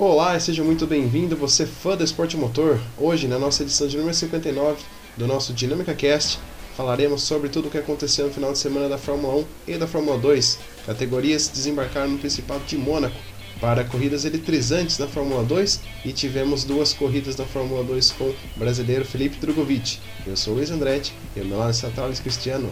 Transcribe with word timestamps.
Olá 0.00 0.36
e 0.36 0.40
seja 0.40 0.62
muito 0.62 0.86
bem-vindo, 0.86 1.34
você 1.34 1.66
fã 1.66 1.96
do 1.96 2.04
esporte 2.04 2.36
motor. 2.36 2.78
Hoje, 2.96 3.26
na 3.26 3.36
nossa 3.36 3.64
edição 3.64 3.88
de 3.88 3.96
número 3.96 4.14
59 4.14 4.80
do 5.16 5.26
nosso 5.26 5.52
Dinâmica 5.52 5.92
Cast, 5.92 6.38
falaremos 6.76 7.22
sobre 7.22 7.48
tudo 7.48 7.66
o 7.66 7.70
que 7.70 7.78
aconteceu 7.78 8.28
no 8.28 8.32
final 8.32 8.52
de 8.52 8.58
semana 8.58 8.88
da 8.88 8.96
Fórmula 8.96 9.38
1 9.38 9.44
e 9.66 9.76
da 9.76 9.88
Fórmula 9.88 10.16
2. 10.16 10.60
Categorias 10.86 11.48
desembarcaram 11.48 12.10
no 12.10 12.18
Principado 12.18 12.62
de 12.64 12.78
Mônaco 12.78 13.16
para 13.60 13.82
corridas 13.82 14.24
eletrizantes 14.24 15.00
na 15.00 15.08
Fórmula 15.08 15.42
2 15.42 15.80
e 16.04 16.12
tivemos 16.12 16.62
duas 16.62 16.92
corridas 16.92 17.36
na 17.36 17.44
Fórmula 17.44 17.82
2 17.82 18.12
com 18.12 18.26
o 18.26 18.36
brasileiro 18.54 19.04
Felipe 19.04 19.38
Drogovic. 19.38 19.98
Eu 20.24 20.36
sou 20.36 20.54
Luiz 20.54 20.70
Andretti 20.70 21.12
e 21.34 21.40
meu 21.40 21.58
lado 21.58 21.72
está 21.72 21.90
Thales 21.90 22.20
Cristiano. 22.20 22.70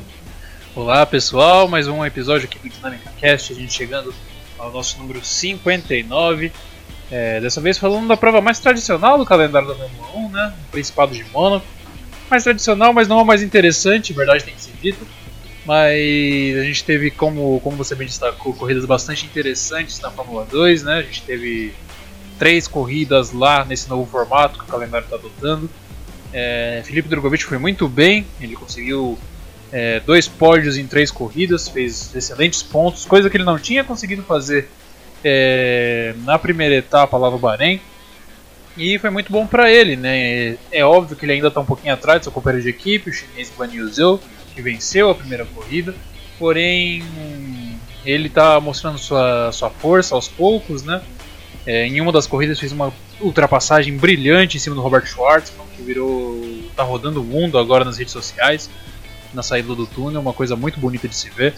Olá 0.77 1.05
pessoal, 1.05 1.67
mais 1.67 1.89
um 1.89 2.05
episódio 2.05 2.47
aqui 2.47 2.61
do 2.61 2.73
Dinâmica 2.73 3.13
Cast, 3.19 3.53
a 3.53 3.57
gente 3.57 3.73
chegando 3.73 4.15
ao 4.57 4.71
nosso 4.71 4.97
número 4.99 5.25
59. 5.25 6.53
É, 7.11 7.41
dessa 7.41 7.61
vez 7.61 7.79
falando 7.79 8.09
da 8.09 8.17
prova 8.17 8.41
mais 8.41 8.59
tradicional 8.59 9.17
do 9.17 9.25
calendário 9.25 9.69
da 9.69 9.75
Fórmula 9.75 10.29
1, 10.29 10.31
né? 10.31 10.55
O 10.69 10.73
Principado 10.73 11.15
de 11.15 11.25
Mônaco. 11.25 11.67
Mais 12.29 12.43
tradicional, 12.43 12.93
mas 12.93 13.07
não 13.07 13.21
a 13.21 13.25
mais 13.25 13.43
interessante, 13.43 14.13
verdade 14.13 14.45
tem 14.45 14.55
que 14.55 14.63
ser 14.63 14.73
dito. 14.83 15.07
Mas 15.65 16.57
a 16.59 16.63
gente 16.63 16.85
teve, 16.85 17.11
como, 17.11 17.61
como 17.61 17.77
você 17.77 17.95
bem 17.95 18.07
destacou, 18.07 18.55
corridas 18.55 18.85
bastante 18.85 19.25
interessantes 19.27 20.01
na 20.01 20.11
Fórmula 20.11 20.45
2, 20.45 20.83
né? 20.83 20.99
A 20.99 21.03
gente 21.03 21.23
teve 21.23 21.75
três 22.39 22.69
corridas 22.69 23.33
lá 23.33 23.65
nesse 23.65 23.89
novo 23.89 24.09
formato 24.11 24.59
que 24.59 24.65
o 24.65 24.69
calendário 24.69 25.05
está 25.05 25.17
adotando. 25.17 25.71
É, 26.33 26.83
Felipe 26.85 27.09
Drogovic 27.09 27.45
foi 27.45 27.59
muito 27.59 27.89
bem, 27.89 28.27
ele 28.41 28.55
conseguiu 28.55 29.19
é, 29.73 30.01
dois 30.01 30.29
pódios 30.29 30.77
em 30.77 30.87
três 30.87 31.11
corridas, 31.11 31.69
fez 31.69 32.15
excelentes 32.15 32.63
pontos, 32.63 33.05
coisa 33.05 33.31
que 33.31 33.37
ele 33.37 33.45
não 33.45 33.59
tinha 33.59 33.83
conseguido 33.83 34.23
fazer 34.23 34.69
é, 35.29 36.15
na 36.25 36.39
primeira 36.39 36.77
etapa 36.77 37.17
lá 37.17 37.29
no 37.29 37.39
Bahrein. 37.39 37.81
E 38.77 38.97
foi 38.99 39.11
muito 39.11 39.33
bom 39.33 39.47
para 39.47 39.73
ele, 39.73 39.97
né? 39.97 40.57
É 40.71 40.85
óbvio 40.85 41.17
que 41.17 41.25
ele 41.25 41.33
ainda 41.33 41.49
está 41.49 41.61
um 41.61 41.65
pouquinho 41.65 41.93
atrás 41.93 42.21
do 42.21 42.25
seu 42.25 42.33
companheiro 42.33 42.63
de 42.63 42.69
equipe, 42.71 43.11
o 43.11 43.13
chinês 43.13 43.51
Guan 43.57 43.69
Yu 43.73 43.89
Zhou, 43.89 44.21
que 44.55 44.63
venceu 44.63 45.11
a 45.11 45.15
primeira 45.15 45.45
corrida. 45.47 45.95
Porém, 46.39 47.03
ele 48.05 48.29
está 48.29 48.61
mostrando 48.61 48.99
sua, 48.99 49.51
sua 49.51 49.71
força 49.71 50.15
aos 50.15 50.29
poucos, 50.29 50.85
né? 50.85 51.03
É, 51.67 51.87
em 51.87 52.01
uma 52.01 52.13
das 52.13 52.27
corridas 52.29 52.61
fez 52.61 52.71
uma 52.71 52.93
ultrapassagem 53.21 53.97
brilhante 53.97 54.59
em 54.59 54.61
cima 54.61 54.77
do 54.77 54.83
Robert 54.83 55.07
Schwartzman, 55.07 55.67
que 55.75 55.83
virou. 55.83 56.41
tá 56.77 56.85
rodando 56.85 57.21
o 57.21 57.25
mundo 57.25 57.59
agora 57.59 57.85
nas 57.85 57.99
redes 57.99 58.13
sociais, 58.13 58.71
na 59.35 59.43
saída 59.43 59.75
do 59.75 59.87
túnel, 59.87 60.21
uma 60.21 60.35
coisa 60.35 60.55
muito 60.55 60.79
bonita 60.79 61.09
de 61.09 61.17
se 61.17 61.31
ver. 61.31 61.55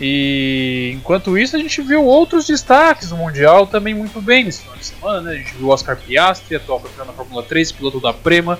E 0.00 0.92
enquanto 0.94 1.36
isso, 1.36 1.56
a 1.56 1.58
gente 1.58 1.82
viu 1.82 2.04
outros 2.04 2.46
destaques 2.46 3.10
no 3.10 3.16
Mundial 3.16 3.66
também 3.66 3.94
muito 3.94 4.20
bem 4.20 4.44
nesse 4.44 4.62
final 4.62 4.76
de 4.76 4.86
semana. 4.86 5.20
Né? 5.22 5.32
A 5.32 5.36
gente 5.36 5.54
viu 5.54 5.66
o 5.66 5.70
Oscar 5.70 5.96
Piastri, 5.96 6.56
atual 6.56 6.80
campeão 6.80 7.06
da 7.06 7.12
Fórmula 7.12 7.42
3, 7.42 7.72
piloto 7.72 8.00
da 8.00 8.12
Prema, 8.12 8.58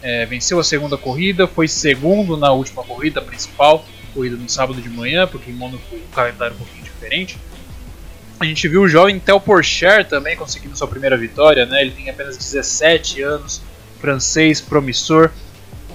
é, 0.00 0.24
venceu 0.24 0.58
a 0.58 0.64
segunda 0.64 0.96
corrida, 0.96 1.46
foi 1.46 1.68
segundo 1.68 2.36
na 2.36 2.52
última 2.52 2.82
corrida 2.84 3.20
principal, 3.20 3.84
corrida 4.14 4.36
no 4.36 4.48
sábado 4.48 4.80
de 4.80 4.88
manhã, 4.88 5.26
porque 5.26 5.50
em 5.50 5.54
Mônaco 5.54 5.82
o 5.94 6.14
calendário 6.14 6.52
é 6.52 6.54
um 6.54 6.58
pouquinho 6.58 6.84
diferente. 6.84 7.38
A 8.40 8.44
gente 8.44 8.66
viu 8.68 8.82
o 8.82 8.88
jovem 8.88 9.18
Theo 9.18 9.40
Porcher 9.40 10.06
também 10.06 10.36
conseguindo 10.36 10.76
sua 10.76 10.86
primeira 10.86 11.16
vitória, 11.16 11.66
né? 11.66 11.82
ele 11.82 11.90
tem 11.90 12.08
apenas 12.08 12.36
17 12.36 13.20
anos, 13.20 13.60
francês, 14.00 14.60
promissor 14.60 15.30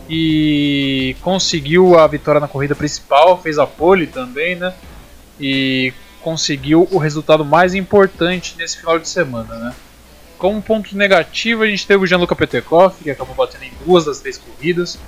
e 0.10 1.16
conseguiu 1.22 1.98
a 1.98 2.08
vitória 2.08 2.42
na 2.42 2.48
corrida 2.48 2.76
principal, 2.76 3.42
fez 3.42 3.58
a 3.58 3.66
pole 3.66 4.08
também, 4.08 4.56
né? 4.56 4.74
E 5.40 5.94
conseguiu 6.22 6.88
o 6.92 6.98
resultado 6.98 7.44
mais 7.44 7.74
importante 7.74 8.56
nesse 8.58 8.78
final 8.78 9.00
de 9.00 9.08
semana, 9.08 9.56
né? 9.56 9.76
Como 10.38 10.62
ponto 10.62 10.96
negativo, 10.98 11.64
a 11.64 11.68
gente 11.68 11.88
teve 11.88 12.04
o 12.04 12.08
Gianluca 12.08 12.36
Petekov, 12.36 12.96
que 13.02 13.10
acabou 13.10 13.36
batendo 13.36 13.64
em 13.64 13.72
duas 13.86 14.06
das 14.06 14.20
três 14.20 14.38
corridas, 14.38 15.00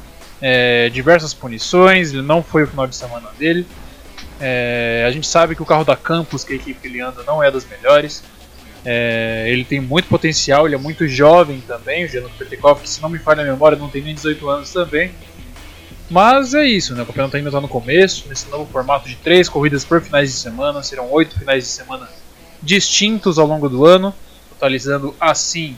é, 0.41 0.89
diversas 0.89 1.33
punições, 1.33 2.13
ele 2.13 2.21
não 2.21 2.41
foi 2.41 2.63
o 2.63 2.67
final 2.67 2.87
de 2.87 2.95
semana 2.95 3.29
dele. 3.37 3.67
É, 4.39 5.05
a 5.07 5.11
gente 5.11 5.27
sabe 5.27 5.55
que 5.55 5.61
o 5.61 5.65
carro 5.65 5.83
da 5.83 5.95
Campus, 5.95 6.43
que 6.43 6.53
é 6.53 6.55
a 6.55 6.59
equipe 6.59 6.79
que 6.79 6.87
ele 6.87 7.01
anda, 7.01 7.23
não 7.23 7.43
é 7.43 7.51
das 7.51 7.65
melhores. 7.65 8.23
É, 8.85 9.45
ele 9.47 9.65
tem 9.65 9.79
muito 9.81 10.07
potencial, 10.07 10.67
ele 10.67 10.75
é 10.75 10.77
muito 10.77 11.07
jovem 11.07 11.59
também, 11.67 12.05
o 12.05 12.07
Gianluca 12.07 12.35
Petekov, 12.37 12.81
que 12.81 12.89
se 12.89 13.01
não 13.01 13.09
me 13.09 13.17
falha 13.17 13.41
a 13.41 13.45
memória 13.45 13.77
não 13.77 13.89
tem 13.89 14.01
nem 14.01 14.13
18 14.13 14.47
anos 14.47 14.71
também. 14.71 15.11
Mas 16.07 16.53
é 16.53 16.63
isso, 16.63 16.93
né? 16.93 17.01
o 17.01 17.05
campeonato 17.05 17.35
ainda 17.35 17.49
está 17.49 17.59
no 17.59 17.67
começo, 17.67 18.29
nesse 18.29 18.47
novo 18.49 18.71
formato 18.71 19.09
de 19.09 19.15
três 19.15 19.49
corridas 19.49 19.83
por 19.83 19.99
finais 20.01 20.31
de 20.31 20.37
semana, 20.37 20.83
serão 20.83 21.11
oito 21.11 21.37
finais 21.39 21.63
de 21.63 21.69
semana 21.69 22.07
distintos 22.61 23.39
ao 23.39 23.47
longo 23.47 23.67
do 23.67 23.85
ano, 23.85 24.13
totalizando 24.49 25.15
assim 25.19 25.75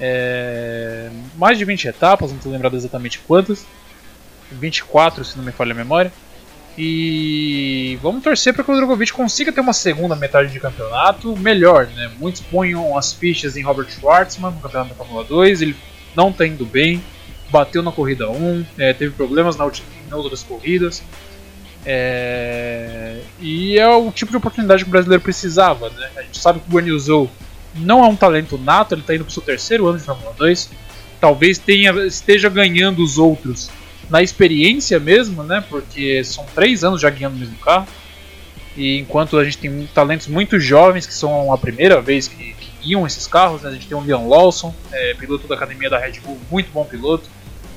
é, 0.00 1.10
mais 1.36 1.56
de 1.56 1.64
20 1.64 1.86
etapas, 1.86 2.30
não 2.30 2.38
estou 2.38 2.50
lembrado 2.50 2.74
exatamente 2.74 3.20
quantas, 3.20 3.64
24 4.50 5.24
se 5.24 5.36
não 5.36 5.44
me 5.44 5.52
falha 5.52 5.70
a 5.70 5.76
memória. 5.76 6.12
E 6.76 7.98
vamos 8.02 8.22
torcer 8.22 8.54
para 8.54 8.64
que 8.64 8.70
o 8.70 8.76
Drogovic 8.76 9.12
consiga 9.12 9.52
ter 9.52 9.60
uma 9.60 9.74
segunda 9.74 10.16
metade 10.16 10.50
de 10.50 10.58
campeonato 10.58 11.36
melhor. 11.36 11.86
Né? 11.86 12.10
Muitos 12.18 12.40
ponham 12.40 12.96
as 12.96 13.12
fichas 13.12 13.56
em 13.56 13.62
Robert 13.62 13.90
Schwartzman 13.90 14.52
no 14.52 14.60
campeonato 14.60 14.90
da 14.90 14.94
Fórmula 14.94 15.24
2. 15.24 15.62
Ele 15.62 15.76
não 16.16 16.30
está 16.30 16.46
indo 16.46 16.64
bem, 16.64 17.02
bateu 17.50 17.82
na 17.82 17.92
corrida 17.92 18.30
1, 18.30 18.64
é, 18.78 18.92
teve 18.94 19.12
problemas 19.12 19.56
na, 19.56 19.66
em 19.66 20.14
outras 20.14 20.42
corridas. 20.42 21.02
É, 21.84 23.20
e 23.40 23.78
é 23.78 23.88
o 23.88 24.10
tipo 24.10 24.30
de 24.30 24.36
oportunidade 24.36 24.84
que 24.84 24.88
o 24.88 24.92
brasileiro 24.92 25.22
precisava. 25.22 25.90
Né? 25.90 26.10
A 26.16 26.22
gente 26.22 26.38
sabe 26.38 26.60
que 26.60 26.68
o 26.68 26.72
Guanyu 26.72 27.30
não 27.74 28.02
é 28.02 28.08
um 28.08 28.16
talento 28.16 28.56
nato, 28.56 28.94
ele 28.94 29.02
está 29.02 29.14
indo 29.14 29.24
para 29.24 29.30
o 29.30 29.34
seu 29.34 29.42
terceiro 29.42 29.86
ano 29.88 29.98
de 29.98 30.04
Fórmula 30.04 30.32
2. 30.38 30.70
Talvez 31.20 31.58
tenha, 31.58 31.92
esteja 32.06 32.48
ganhando 32.48 33.02
os 33.02 33.18
outros 33.18 33.70
na 34.12 34.22
experiência 34.22 35.00
mesmo, 35.00 35.42
né? 35.42 35.64
Porque 35.70 36.22
são 36.22 36.44
três 36.54 36.84
anos 36.84 37.00
já 37.00 37.08
guiando 37.08 37.34
o 37.34 37.38
mesmo 37.38 37.56
carro. 37.56 37.88
E 38.76 38.98
enquanto 38.98 39.38
a 39.38 39.44
gente 39.44 39.56
tem 39.56 39.88
talentos 39.94 40.26
muito 40.28 40.60
jovens 40.60 41.06
que 41.06 41.14
são 41.14 41.50
a 41.50 41.56
primeira 41.56 41.98
vez 41.98 42.28
que, 42.28 42.52
que 42.52 42.70
guiam 42.82 43.06
esses 43.06 43.26
carros, 43.26 43.62
né? 43.62 43.70
a 43.70 43.72
gente 43.72 43.86
tem 43.86 43.96
o 43.96 44.02
Leon 44.02 44.28
Lawson, 44.28 44.74
é, 44.92 45.14
piloto 45.14 45.48
da 45.48 45.54
academia 45.54 45.88
da 45.88 45.98
Red 45.98 46.20
Bull, 46.20 46.38
muito 46.50 46.70
bom 46.72 46.84
piloto, 46.84 47.24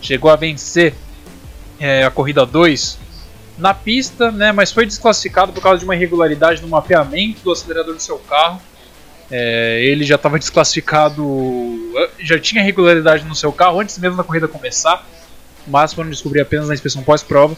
chegou 0.02 0.30
a 0.30 0.36
vencer 0.36 0.94
é, 1.80 2.04
a 2.04 2.12
corrida 2.12 2.46
2 2.46 3.00
na 3.58 3.74
pista, 3.74 4.30
né? 4.30 4.52
Mas 4.52 4.74
foi 4.74 4.86
desclassificado 4.86 5.54
por 5.54 5.64
causa 5.64 5.80
de 5.80 5.86
uma 5.86 5.96
irregularidade 5.96 6.62
no 6.62 6.68
mapeamento 6.68 7.40
do 7.46 7.52
acelerador 7.54 7.96
do 7.96 8.02
seu 8.02 8.18
carro. 8.20 8.62
É, 9.32 9.82
ele 9.86 10.04
já 10.04 10.16
estava 10.16 10.38
desclassificado, 10.38 11.24
já 12.20 12.38
tinha 12.38 12.62
irregularidade 12.62 13.24
no 13.24 13.36
seu 13.36 13.54
carro 13.54 13.80
antes 13.80 13.98
mesmo 13.98 14.18
da 14.18 14.24
corrida 14.24 14.50
começar 14.50 15.06
mas 15.68 15.94
foram 15.94 16.10
descobrir 16.10 16.42
apenas 16.42 16.68
na 16.68 16.74
inspeção 16.74 17.04
pós-prova. 17.04 17.56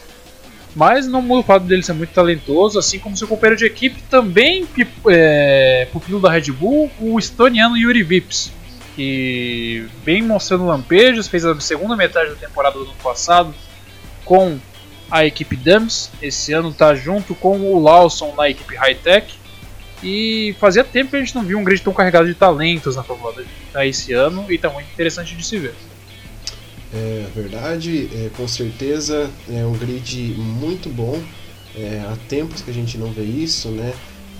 Mas 0.74 1.06
não 1.06 1.22
muda 1.22 1.40
o 1.40 1.44
fato 1.44 1.64
dele 1.64 1.82
ser 1.82 1.94
muito 1.94 2.12
talentoso, 2.12 2.78
assim 2.78 2.98
como 2.98 3.16
seu 3.16 3.26
companheiro 3.26 3.58
de 3.58 3.66
equipe 3.66 4.02
também, 4.02 4.66
é, 5.08 5.88
pupilo 5.92 6.20
da 6.20 6.30
Red 6.30 6.52
Bull, 6.52 6.90
o 7.00 7.18
estoniano 7.18 7.76
Yuri 7.76 8.02
Vips, 8.02 8.52
que 8.94 9.86
vem 10.04 10.22
mostrando 10.22 10.66
lampejos, 10.66 11.26
fez 11.26 11.44
a 11.44 11.58
segunda 11.60 11.96
metade 11.96 12.30
da 12.30 12.36
temporada 12.36 12.78
do 12.78 12.84
ano 12.84 12.94
passado 13.02 13.54
com 14.24 14.58
a 15.10 15.24
equipe 15.24 15.56
Dams, 15.56 16.10
esse 16.20 16.52
ano 16.52 16.68
está 16.68 16.94
junto 16.94 17.34
com 17.34 17.58
o 17.60 17.82
Lawson 17.82 18.34
na 18.36 18.48
equipe 18.50 18.76
High 18.76 18.96
Tech, 18.96 19.34
e 20.02 20.54
fazia 20.60 20.84
tempo 20.84 21.10
que 21.10 21.16
a 21.16 21.20
gente 21.20 21.34
não 21.34 21.42
viu 21.42 21.58
um 21.58 21.64
grid 21.64 21.82
tão 21.82 21.92
carregado 21.92 22.26
de 22.26 22.34
talentos 22.34 22.94
na 22.94 23.02
Fórmula 23.02 23.34
1 23.74 23.80
esse 23.82 24.12
ano, 24.12 24.44
e 24.48 24.54
está 24.54 24.68
muito 24.68 24.88
interessante 24.92 25.34
de 25.34 25.44
se 25.44 25.58
ver. 25.58 25.74
É 26.92 27.26
verdade, 27.34 28.08
é, 28.14 28.30
com 28.36 28.48
certeza 28.48 29.30
é 29.48 29.64
um 29.64 29.72
grid 29.72 30.34
muito 30.36 30.88
bom. 30.88 31.22
É, 31.76 32.02
há 32.08 32.16
tempos 32.28 32.62
que 32.62 32.70
a 32.70 32.74
gente 32.74 32.96
não 32.96 33.12
vê 33.12 33.24
isso, 33.24 33.68
né? 33.68 33.92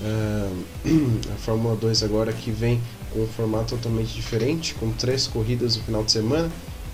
Ah, 0.02 0.50
a 1.34 1.36
Fórmula 1.36 1.76
2 1.76 2.02
agora 2.02 2.32
que 2.32 2.50
vem 2.50 2.80
com 3.12 3.20
um 3.20 3.26
formato 3.26 3.76
totalmente 3.76 4.14
diferente, 4.14 4.74
com 4.74 4.90
três 4.92 5.26
corridas 5.26 5.76
no 5.76 5.82
final 5.82 6.04
de 6.04 6.12
semana. 6.12 6.50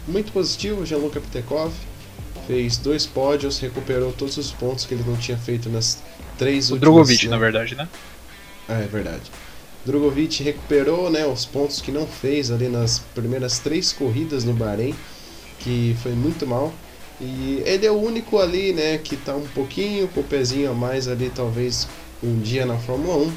Muito 0.09 0.33
positivo, 0.33 0.85
Jean-Luc 0.85 1.19
Pitekov 1.21 1.73
fez 2.47 2.77
dois 2.77 3.07
pódios, 3.07 3.59
recuperou 3.59 4.13
todos 4.13 4.37
os 4.37 4.51
pontos 4.51 4.85
que 4.85 4.95
ele 4.95 5.05
não 5.07 5.17
tinha 5.17 5.39
feito 5.39 5.69
nas 5.69 6.03
três 6.37 6.71
o 6.71 6.75
últimas... 6.75 6.81
Drogovic, 6.81 7.25
né? 7.25 7.31
na 7.31 7.39
verdade, 7.39 7.75
né? 7.75 7.89
Ah, 8.69 8.81
é 8.81 8.87
verdade. 8.87 9.23
Drogovic 9.85 10.43
recuperou 10.43 11.11
né, 11.11 11.27
os 11.27 11.45
pontos 11.45 11.81
que 11.81 11.93
não 11.93 12.07
fez 12.07 12.51
ali 12.51 12.69
nas 12.69 12.99
primeiras 13.15 13.59
três 13.59 13.93
corridas 13.93 14.45
no 14.45 14.53
Bahrein 14.53 14.95
que 15.65 15.97
foi 16.03 16.13
muito 16.13 16.47
mal. 16.47 16.73
E 17.21 17.63
ele 17.65 17.87
é 17.87 17.91
o 17.91 17.95
único 17.95 18.39
ali, 18.39 18.73
né, 18.73 18.99
que 18.99 19.17
tá 19.17 19.35
um 19.35 19.47
pouquinho 19.49 20.07
com 20.09 20.21
o 20.21 20.25
pezinho 20.25 20.71
a 20.71 20.75
mais 20.75 21.09
ali, 21.09 21.31
talvez 21.35 21.89
um 22.23 22.39
dia 22.41 22.67
na 22.67 22.77
Fórmula 22.77 23.17
1. 23.17 23.33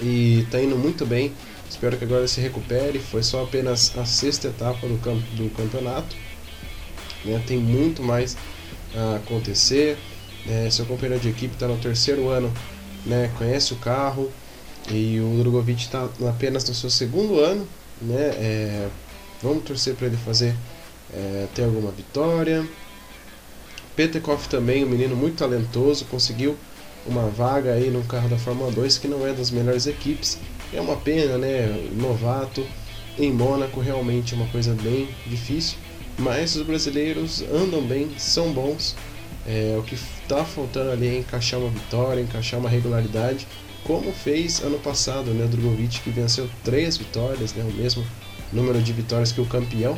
E 0.00 0.46
tá 0.50 0.60
indo 0.60 0.76
muito 0.76 1.04
bem. 1.04 1.32
Espero 1.68 1.96
que 1.96 2.04
agora 2.04 2.26
se 2.26 2.40
recupere. 2.40 2.98
Foi 2.98 3.22
só 3.22 3.42
apenas 3.42 3.96
a 3.98 4.04
sexta 4.06 4.48
etapa 4.48 4.86
do, 4.86 4.98
camp 4.98 5.20
do 5.32 5.50
campeonato. 5.50 6.16
Né, 7.24 7.42
tem 7.46 7.58
muito 7.58 8.02
mais 8.02 8.36
a 8.94 9.16
acontecer. 9.16 9.98
É, 10.48 10.70
seu 10.70 10.86
companheiro 10.86 11.20
de 11.20 11.28
equipe 11.28 11.54
está 11.54 11.66
no 11.66 11.76
terceiro 11.76 12.28
ano, 12.28 12.52
né, 13.04 13.30
conhece 13.36 13.74
o 13.74 13.76
carro. 13.76 14.30
E 14.88 15.20
o 15.20 15.38
Drogovic 15.40 15.82
está 15.82 16.08
apenas 16.28 16.66
no 16.68 16.74
seu 16.74 16.88
segundo 16.88 17.40
ano, 17.40 17.66
né? 18.00 18.28
É, 18.38 18.88
vamos 19.42 19.64
torcer 19.64 19.96
para 19.96 20.06
ele 20.06 20.16
fazer 20.16 20.54
é, 21.12 21.46
ter 21.54 21.64
alguma 21.64 21.90
vitória. 21.90 22.66
Petekoff 23.94 24.48
também, 24.48 24.84
um 24.84 24.88
menino 24.88 25.16
muito 25.16 25.36
talentoso, 25.36 26.04
conseguiu 26.06 26.56
uma 27.06 27.28
vaga 27.28 27.72
aí 27.72 27.90
no 27.90 28.02
carro 28.04 28.28
da 28.28 28.36
Fórmula 28.36 28.70
2 28.70 28.98
que 28.98 29.08
não 29.08 29.26
é 29.26 29.32
das 29.32 29.50
melhores 29.50 29.86
equipes. 29.86 30.38
É 30.72 30.80
uma 30.80 30.96
pena, 30.96 31.38
né? 31.38 31.88
Novato 31.92 32.66
em 33.18 33.32
Mônaco 33.32 33.80
realmente 33.80 34.34
é 34.34 34.36
uma 34.36 34.48
coisa 34.48 34.74
bem 34.74 35.08
difícil, 35.26 35.78
mas 36.18 36.54
os 36.56 36.62
brasileiros 36.62 37.42
andam 37.42 37.80
bem, 37.82 38.10
são 38.18 38.52
bons. 38.52 38.94
É, 39.46 39.76
o 39.78 39.82
que 39.82 39.94
está 39.94 40.44
faltando 40.44 40.90
ali 40.90 41.06
é 41.06 41.18
encaixar 41.18 41.60
uma 41.60 41.70
vitória, 41.70 42.20
encaixar 42.20 42.58
uma 42.58 42.68
regularidade 42.68 43.46
como 43.86 44.12
fez 44.12 44.60
ano 44.62 44.78
passado, 44.80 45.30
né, 45.30 45.46
Drogovic 45.46 46.00
que 46.00 46.10
venceu 46.10 46.50
três 46.64 46.96
vitórias, 46.96 47.54
né, 47.54 47.62
o 47.62 47.72
mesmo 47.72 48.04
número 48.52 48.82
de 48.82 48.92
vitórias 48.92 49.30
que 49.30 49.40
o 49.40 49.46
campeão. 49.46 49.96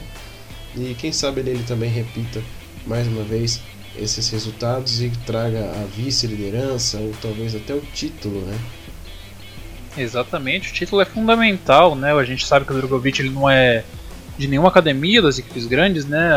E 0.77 0.95
quem 0.95 1.13
sabe 1.13 1.41
ele, 1.41 1.63
também 1.65 1.91
repita 1.91 2.43
mais 2.87 3.07
uma 3.07 3.23
vez 3.23 3.61
esses 3.97 4.31
resultados 4.31 5.03
e 5.03 5.11
traga 5.27 5.65
a 5.65 5.85
vice-liderança 5.97 6.99
ou 6.99 7.13
talvez 7.21 7.55
até 7.55 7.75
o 7.75 7.81
título, 7.81 8.41
né? 8.43 8.59
Exatamente, 9.97 10.71
o 10.71 10.73
título 10.73 11.03
é 11.03 11.05
fundamental, 11.05 11.97
né? 11.97 12.13
A 12.13 12.25
gente 12.25 12.47
sabe 12.47 12.65
que 12.65 12.73
o 12.73 12.77
Drogovic 12.77 13.21
ele 13.21 13.31
não 13.31 13.51
é 13.51 13.85
de 14.39 14.47
nenhuma 14.47 14.69
academia 14.69 15.21
das 15.21 15.39
equipes 15.39 15.67
grandes, 15.67 16.07
né? 16.07 16.31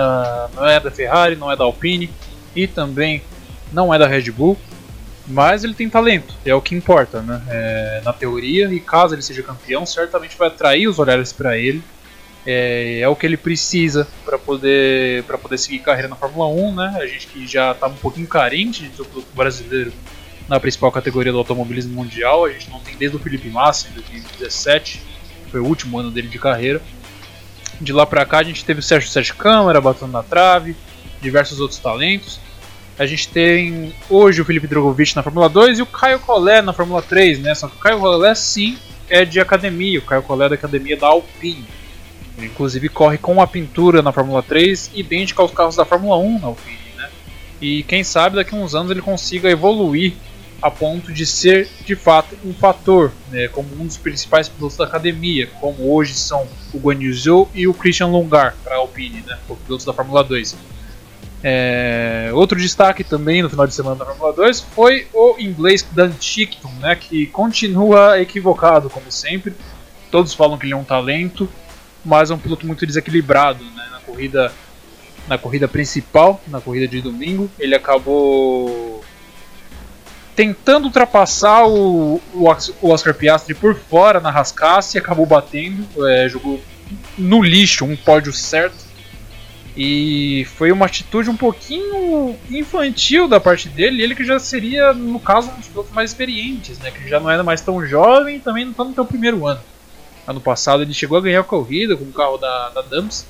Não 0.55 0.65
é 0.65 0.79
da 0.79 0.89
Ferrari, 0.89 1.35
não 1.35 1.51
é 1.51 1.55
da 1.55 1.63
Alpine 1.63 2.09
e 2.55 2.65
também 2.65 3.21
não 3.71 3.93
é 3.93 3.99
da 3.99 4.07
Red 4.07 4.31
Bull. 4.31 4.57
Mas 5.27 5.63
ele 5.63 5.75
tem 5.75 5.87
talento, 5.87 6.33
é 6.43 6.53
o 6.55 6.61
que 6.61 6.73
importa, 6.73 7.21
né? 7.21 7.41
É, 7.47 8.01
na 8.03 8.11
teoria, 8.11 8.73
e 8.73 8.79
caso 8.79 9.13
ele 9.13 9.21
seja 9.21 9.43
campeão, 9.43 9.85
certamente 9.85 10.35
vai 10.35 10.47
atrair 10.47 10.87
os 10.87 10.97
olhares 10.97 11.31
para 11.31 11.55
ele. 11.57 11.83
É, 12.45 12.99
é, 13.01 13.07
o 13.07 13.15
que 13.15 13.25
ele 13.25 13.38
precisa 13.38 14.07
para 14.25 14.38
poder 14.38 15.23
para 15.25 15.38
poder 15.38 15.59
seguir 15.59 15.79
carreira 15.79 16.07
na 16.07 16.15
Fórmula 16.15 16.47
1, 16.47 16.75
né? 16.75 16.97
A 16.99 17.05
gente 17.05 17.27
que 17.27 17.45
já 17.45 17.71
estava 17.71 17.93
tá 17.93 17.99
um 17.99 18.01
pouquinho 18.01 18.27
carente 18.27 18.83
de 18.83 18.89
ter 18.89 19.01
o 19.01 19.23
brasileiro 19.35 19.93
na 20.47 20.59
principal 20.59 20.91
categoria 20.91 21.31
do 21.31 21.38
automobilismo 21.38 21.93
mundial. 21.93 22.45
A 22.45 22.49
gente 22.49 22.69
não 22.69 22.79
tem 22.79 22.97
desde 22.97 23.15
o 23.15 23.19
Felipe 23.19 23.47
Massa 23.49 23.89
em 23.89 23.93
2017, 23.93 25.01
foi 25.51 25.59
o 25.59 25.65
último 25.65 25.99
ano 25.99 26.09
dele 26.09 26.27
de 26.27 26.39
carreira. 26.39 26.81
De 27.79 27.93
lá 27.93 28.05
para 28.05 28.25
cá 28.25 28.39
a 28.39 28.43
gente 28.43 28.65
teve 28.65 28.79
o 28.79 28.83
Sérgio 28.83 29.09
Sérgio 29.09 29.35
Câmara 29.35 29.79
batendo 29.79 30.11
na 30.11 30.23
trave, 30.23 30.75
diversos 31.21 31.59
outros 31.59 31.79
talentos. 31.79 32.39
A 32.97 33.05
gente 33.05 33.29
tem 33.29 33.95
hoje 34.09 34.41
o 34.41 34.45
Felipe 34.45 34.67
Drogovic 34.67 35.15
na 35.15 35.23
Fórmula 35.23 35.47
2 35.47 35.79
e 35.79 35.81
o 35.81 35.85
Caio 35.85 36.19
Collet 36.19 36.61
na 36.61 36.73
Fórmula 36.73 37.01
3, 37.01 37.39
né? 37.39 37.55
Só 37.55 37.67
que 37.67 37.75
o 37.75 37.79
Caio 37.79 37.99
Collet 37.99 38.38
sim 38.38 38.77
é 39.09 39.25
de 39.25 39.39
academia, 39.39 39.99
o 39.99 40.03
Caio 40.03 40.21
Collet 40.23 40.47
é 40.47 40.49
da 40.49 40.55
academia 40.55 40.97
da 40.97 41.07
Alpine. 41.07 41.65
Inclusive 42.37 42.89
corre 42.89 43.17
com 43.17 43.41
a 43.41 43.47
pintura 43.47 44.01
na 44.01 44.11
Fórmula 44.11 44.41
3, 44.41 44.91
idêntica 44.95 45.41
aos 45.41 45.51
carros 45.51 45.75
da 45.75 45.85
Fórmula 45.85 46.17
1 46.17 46.39
na 46.39 46.47
Alpine, 46.47 46.77
né? 46.97 47.09
E 47.61 47.83
quem 47.83 48.03
sabe 48.03 48.35
daqui 48.35 48.55
a 48.55 48.57
uns 48.57 48.73
anos 48.73 48.91
ele 48.91 49.01
consiga 49.01 49.49
evoluir 49.49 50.13
a 50.61 50.69
ponto 50.69 51.11
de 51.11 51.25
ser 51.25 51.67
de 51.85 51.95
fato 51.95 52.37
um 52.45 52.53
fator, 52.53 53.11
né, 53.31 53.47
como 53.47 53.67
um 53.79 53.87
dos 53.87 53.97
principais 53.97 54.47
pilotos 54.47 54.77
da 54.77 54.85
academia, 54.85 55.49
como 55.59 55.91
hoje 55.91 56.13
são 56.13 56.47
o 56.71 56.77
Guan 56.77 57.01
Yu 57.01 57.49
e 57.53 57.67
o 57.67 57.73
Christian 57.73 58.07
Lungar 58.07 58.55
para 58.63 58.75
a 58.75 58.77
Alpine, 58.77 59.23
né, 59.25 59.39
os 59.49 59.57
pilotos 59.59 59.85
da 59.85 59.93
Fórmula 59.93 60.23
2. 60.23 60.55
É, 61.43 62.29
outro 62.33 62.59
destaque 62.59 63.03
também 63.03 63.41
no 63.41 63.49
final 63.49 63.65
de 63.65 63.73
semana 63.73 63.95
da 63.95 64.05
Fórmula 64.05 64.33
2 64.33 64.59
foi 64.59 65.07
o 65.11 65.35
inglês 65.39 65.83
Dan 65.91 66.11
Tickton, 66.11 66.71
né, 66.79 66.95
que 66.95 67.25
continua 67.27 68.21
equivocado 68.21 68.89
como 68.89 69.11
sempre. 69.11 69.55
Todos 70.11 70.33
falam 70.33 70.57
que 70.57 70.67
ele 70.67 70.73
é 70.73 70.77
um 70.77 70.83
talento, 70.83 71.49
mas 72.03 72.31
é 72.31 72.33
um 72.33 72.39
piloto 72.39 72.65
muito 72.65 72.86
desequilibrado 72.86 73.63
né, 73.63 73.88
na 73.92 74.00
corrida 74.00 74.51
na 75.27 75.38
corrida 75.38 75.68
principal, 75.68 76.42
na 76.48 76.59
corrida 76.59 76.88
de 76.88 77.00
domingo, 77.00 77.50
ele 77.59 77.75
acabou 77.75 79.03
tentando 80.36 80.86
ultrapassar 80.86 81.68
o, 81.68 82.19
o 82.33 82.89
Oscar 82.89 83.13
Piastri 83.13 83.53
por 83.53 83.75
fora 83.75 84.19
na 84.19 84.31
rascasse 84.31 84.98
e 84.98 85.00
acabou 85.00 85.25
batendo, 85.25 85.86
é, 86.07 86.27
jogou 86.27 86.59
no 87.18 87.42
lixo 87.42 87.86
um 87.86 87.95
pódio 87.95 88.33
certo 88.33 88.92
e 89.75 90.45
foi 90.57 90.71
uma 90.71 90.86
atitude 90.86 91.30
um 91.30 91.38
pouquinho 91.38 92.36
infantil 92.50 93.27
da 93.27 93.39
parte 93.39 93.69
dele, 93.69 94.03
ele 94.03 94.15
que 94.15 94.25
já 94.25 94.38
seria, 94.38 94.94
no 94.94 95.19
caso, 95.19 95.50
um 95.50 95.59
dos 95.59 95.68
pilotos 95.68 95.94
mais 95.94 96.12
experientes, 96.12 96.77
né? 96.80 96.92
Que 96.92 97.07
já 97.07 97.19
não 97.19 97.30
era 97.30 97.42
mais 97.42 97.62
tão 97.62 97.86
jovem 97.86 98.38
e 98.38 98.39
também 98.39 98.65
não 98.65 98.71
está 98.71 98.83
no 98.83 98.94
seu 98.94 99.06
primeiro 99.06 99.48
ano. 99.48 99.62
Ano 100.27 100.39
passado 100.39 100.83
ele 100.83 100.94
chegou 100.94 101.18
a 101.18 101.21
ganhar 101.21 101.41
a 101.41 101.44
corrida 101.44 101.95
com 101.97 102.03
o 102.06 102.13
carro 102.13 102.38
da, 102.38 102.69
da 102.69 102.81
Dams, 102.81 103.25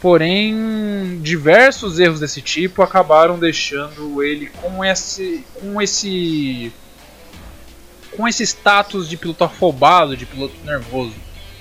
porém 0.00 1.20
diversos 1.22 1.98
erros 1.98 2.20
desse 2.20 2.42
tipo 2.42 2.82
acabaram 2.82 3.38
deixando 3.38 4.22
ele 4.22 4.46
com 4.46 4.84
esse, 4.84 5.44
com 5.54 5.80
esse, 5.80 6.72
com 8.16 8.26
esse 8.26 8.42
status 8.44 9.08
de 9.08 9.16
piloto 9.16 9.44
afobado, 9.44 10.16
de 10.16 10.26
piloto 10.26 10.54
nervoso. 10.64 11.14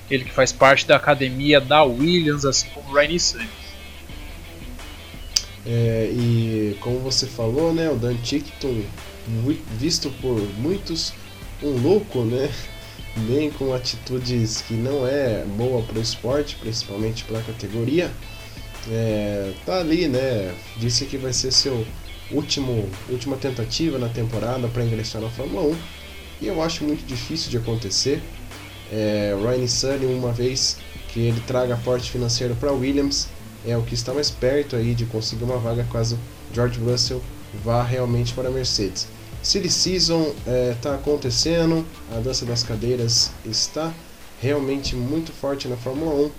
Ele 0.09 0.23
que 0.23 0.31
faz 0.31 0.51
parte 0.51 0.87
da 0.87 0.95
academia 0.95 1.59
da 1.59 1.83
Williams, 1.83 2.45
assim 2.45 2.69
como 2.69 2.89
o 2.89 2.93
Ryan 2.93 3.19
Sainz. 3.19 3.67
É, 5.65 6.09
e 6.13 6.77
como 6.79 6.99
você 6.99 7.27
falou, 7.27 7.73
né, 7.73 7.89
o 7.89 7.95
Dan 7.95 8.15
Tickton, 8.15 8.83
visto 9.77 10.09
por 10.21 10.41
muitos 10.57 11.13
um 11.61 11.77
louco, 11.81 12.23
né, 12.23 12.49
bem 13.27 13.51
com 13.51 13.73
atitudes 13.73 14.61
que 14.61 14.73
não 14.73 15.07
é 15.07 15.43
boa 15.57 15.81
para 15.83 15.99
o 15.99 16.01
esporte, 16.01 16.55
principalmente 16.55 17.23
para 17.23 17.39
a 17.39 17.41
categoria, 17.41 18.11
é, 18.89 19.53
tá 19.65 19.79
ali, 19.79 20.07
né, 20.07 20.53
disse 20.77 21.05
que 21.05 21.17
vai 21.17 21.33
ser 21.33 21.51
seu 21.51 21.85
último 22.31 22.89
última 23.09 23.37
tentativa 23.37 23.97
na 23.97 24.09
temporada 24.09 24.67
para 24.67 24.83
ingressar 24.83 25.21
na 25.21 25.29
Fórmula 25.29 25.67
1 25.67 25.77
e 26.41 26.47
eu 26.47 26.61
acho 26.61 26.83
muito 26.83 27.05
difícil 27.05 27.49
de 27.49 27.57
acontecer. 27.57 28.21
É, 28.91 29.35
Ryan 29.41 29.67
Sully, 29.67 30.05
uma 30.05 30.31
vez 30.31 30.77
que 31.09 31.19
ele 31.21 31.41
traga 31.41 31.73
aporte 31.73 32.11
financeiro 32.11 32.55
para 32.55 32.71
Williams, 32.71 33.27
é 33.65 33.75
o 33.75 33.81
que 33.81 33.93
está 33.93 34.13
mais 34.13 34.29
perto 34.29 34.75
aí 34.75 34.93
de 34.93 35.05
conseguir 35.05 35.43
uma 35.43 35.57
vaga 35.57 35.85
caso 35.91 36.17
George 36.53 36.79
Russell 36.79 37.21
vá 37.63 37.83
realmente 37.83 38.33
para 38.33 38.49
a 38.49 38.51
Mercedes. 38.51 39.07
Silly 39.47 39.69
Season 39.69 40.33
está 40.39 40.51
é, 40.51 40.75
tá 40.81 40.95
acontecendo, 40.95 41.85
a 42.13 42.19
dança 42.19 42.45
das 42.45 42.63
cadeiras 42.63 43.31
está 43.45 43.93
realmente 44.41 44.93
muito 44.93 45.31
forte 45.31 45.69
na 45.69 45.77
Fórmula 45.77 46.13
1 46.13 46.31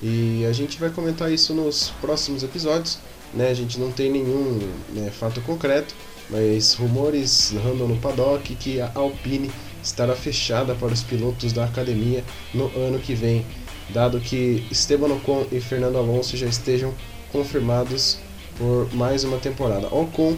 e 0.00 0.46
a 0.48 0.52
gente 0.52 0.78
vai 0.78 0.88
comentar 0.88 1.32
isso 1.32 1.52
nos 1.52 1.90
próximos 2.00 2.44
episódios. 2.44 3.00
Né? 3.32 3.48
A 3.48 3.54
gente 3.54 3.76
não 3.80 3.90
tem 3.90 4.08
nenhum 4.08 4.60
né, 4.90 5.10
fato 5.10 5.40
concreto, 5.40 5.96
mas 6.30 6.74
rumores 6.74 7.52
andam 7.54 7.88
no 7.88 7.96
paddock 7.96 8.54
que 8.54 8.80
a 8.80 8.88
Alpine 8.94 9.50
estará 9.82 10.14
fechada 10.14 10.76
para 10.76 10.92
os 10.92 11.02
pilotos 11.02 11.52
da 11.52 11.64
academia 11.64 12.22
no 12.54 12.66
ano 12.76 13.00
que 13.00 13.16
vem 13.16 13.44
dado 13.90 14.20
que 14.20 14.64
Esteban 14.70 15.12
Ocon 15.12 15.44
e 15.50 15.58
Fernando 15.58 15.96
Alonso 15.96 16.36
já 16.36 16.46
estejam 16.46 16.94
confirmados 17.32 18.16
por 18.56 18.94
mais 18.94 19.24
uma 19.24 19.38
temporada. 19.38 19.88
Ocon 19.88 20.36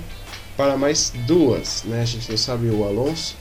para 0.57 0.77
mais 0.77 1.13
duas, 1.27 1.85
né? 1.85 2.03
A 2.03 2.05
gente 2.05 2.31
não 2.31 2.37
sabe 2.37 2.69
o 2.69 2.85
Alonso, 2.85 3.37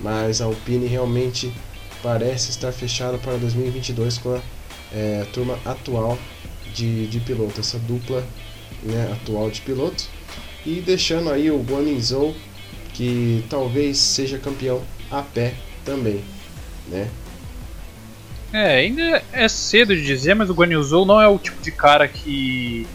mas 0.00 0.40
a 0.40 0.44
Alpine 0.44 0.86
realmente 0.86 1.52
parece 2.02 2.50
estar 2.50 2.72
fechada 2.72 3.18
para 3.18 3.36
2022 3.36 4.18
com 4.18 4.34
a 4.34 4.40
é, 4.92 5.26
turma 5.32 5.58
atual 5.64 6.18
de, 6.72 7.06
de 7.06 7.20
piloto, 7.20 7.60
essa 7.60 7.78
dupla 7.78 8.24
né, 8.82 9.10
atual 9.12 9.50
de 9.50 9.60
pilotos. 9.60 10.08
E 10.64 10.80
deixando 10.80 11.30
aí 11.30 11.50
o 11.50 11.60
Guanizhou, 11.60 12.34
que 12.92 13.44
talvez 13.48 13.98
seja 13.98 14.38
campeão 14.38 14.82
a 15.10 15.22
pé 15.22 15.54
também, 15.84 16.22
né? 16.88 17.08
É, 18.52 18.76
ainda 18.76 19.22
é 19.32 19.48
cedo 19.48 19.96
de 19.96 20.04
dizer, 20.04 20.34
mas 20.34 20.50
o 20.50 20.54
Guanyu 20.54 20.82
não 21.06 21.20
é 21.20 21.26
o 21.26 21.38
tipo 21.38 21.60
de 21.62 21.72
cara 21.72 22.06
que 22.06 22.86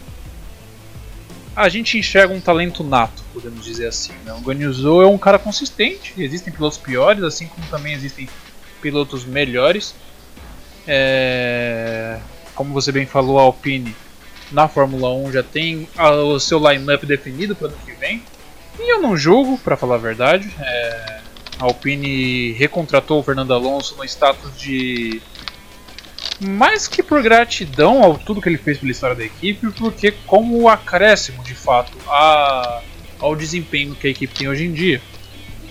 a 1.54 1.68
gente 1.68 1.98
enxerga 1.98 2.32
um 2.32 2.40
talento 2.40 2.84
nato, 2.84 3.24
podemos 3.40 3.64
dizer 3.64 3.86
assim. 3.86 4.12
Né? 4.24 4.32
O 4.32 4.40
Guanyu 4.40 4.72
é 5.02 5.06
um 5.06 5.16
cara 5.16 5.38
consistente, 5.38 6.12
existem 6.18 6.52
pilotos 6.52 6.78
piores, 6.78 7.22
assim 7.22 7.46
como 7.46 7.66
também 7.68 7.94
existem 7.94 8.28
pilotos 8.82 9.24
melhores. 9.24 9.94
É... 10.86 12.18
Como 12.54 12.74
você 12.74 12.90
bem 12.90 13.06
falou, 13.06 13.38
a 13.38 13.42
Alpine 13.42 13.94
na 14.50 14.66
Fórmula 14.66 15.10
1 15.14 15.32
já 15.32 15.42
tem 15.42 15.88
o 15.96 16.38
seu 16.40 16.58
line-up 16.58 17.06
definido 17.06 17.54
para 17.54 17.68
o 17.68 17.70
ano 17.70 17.78
que 17.84 17.92
vem. 17.92 18.22
E 18.78 18.92
eu 18.92 19.00
não 19.00 19.16
julgo, 19.16 19.58
para 19.58 19.76
falar 19.76 19.94
a 19.94 19.98
verdade. 19.98 20.52
É... 20.60 21.20
A 21.60 21.64
Alpine 21.64 22.52
recontratou 22.52 23.20
o 23.20 23.22
Fernando 23.22 23.54
Alonso 23.54 23.96
no 23.96 24.04
status 24.04 24.56
de 24.58 25.20
mais 26.40 26.86
que 26.86 27.02
por 27.02 27.20
gratidão 27.20 28.02
ao 28.02 28.16
tudo 28.16 28.40
que 28.40 28.48
ele 28.48 28.58
fez 28.58 28.78
pela 28.78 28.92
história 28.92 29.16
da 29.16 29.24
equipe, 29.24 29.70
porque 29.72 30.12
como 30.24 30.68
acréscimo 30.68 31.42
de 31.42 31.54
fato 31.54 31.98
a, 32.06 32.80
ao 33.20 33.34
desempenho 33.36 33.94
que 33.94 34.06
a 34.06 34.10
equipe 34.10 34.34
tem 34.34 34.48
hoje 34.48 34.64
em 34.64 34.72
dia. 34.72 35.00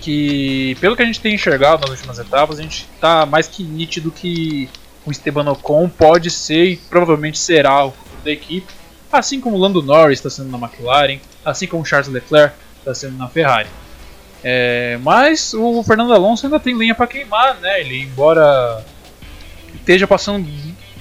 que, 0.00 0.76
pelo 0.80 0.94
que 0.94 1.02
a 1.02 1.04
gente 1.04 1.20
tem 1.20 1.34
enxergado 1.34 1.80
nas 1.80 1.90
últimas 1.90 2.18
etapas, 2.18 2.58
a 2.58 2.62
gente 2.62 2.88
está 2.94 3.26
mais 3.26 3.48
que 3.48 3.64
nítido 3.64 4.12
que 4.12 4.68
o 5.04 5.10
Esteban 5.10 5.50
Ocon 5.50 5.88
pode 5.88 6.30
ser 6.30 6.64
e 6.64 6.76
provavelmente 6.76 7.38
será 7.38 7.84
o 7.84 7.90
futuro 7.90 8.22
da 8.24 8.30
equipe, 8.30 8.72
assim 9.10 9.40
como 9.40 9.56
o 9.56 9.58
Lando 9.58 9.82
Norris 9.82 10.18
está 10.18 10.30
sendo 10.30 10.50
na 10.50 10.58
McLaren, 10.58 11.18
assim 11.44 11.66
como 11.66 11.82
o 11.82 11.86
Charles 11.86 12.08
Leclerc 12.08 12.54
está 12.78 12.94
sendo 12.94 13.16
na 13.16 13.28
Ferrari. 13.28 13.68
É, 14.44 14.98
mas 15.02 15.52
o 15.52 15.82
Fernando 15.82 16.12
Alonso 16.12 16.46
ainda 16.46 16.60
tem 16.60 16.76
linha 16.76 16.94
para 16.94 17.06
queimar, 17.06 17.56
né? 17.56 17.80
Ele, 17.80 18.02
embora 18.02 18.84
esteja 19.74 20.06
passando 20.06 20.48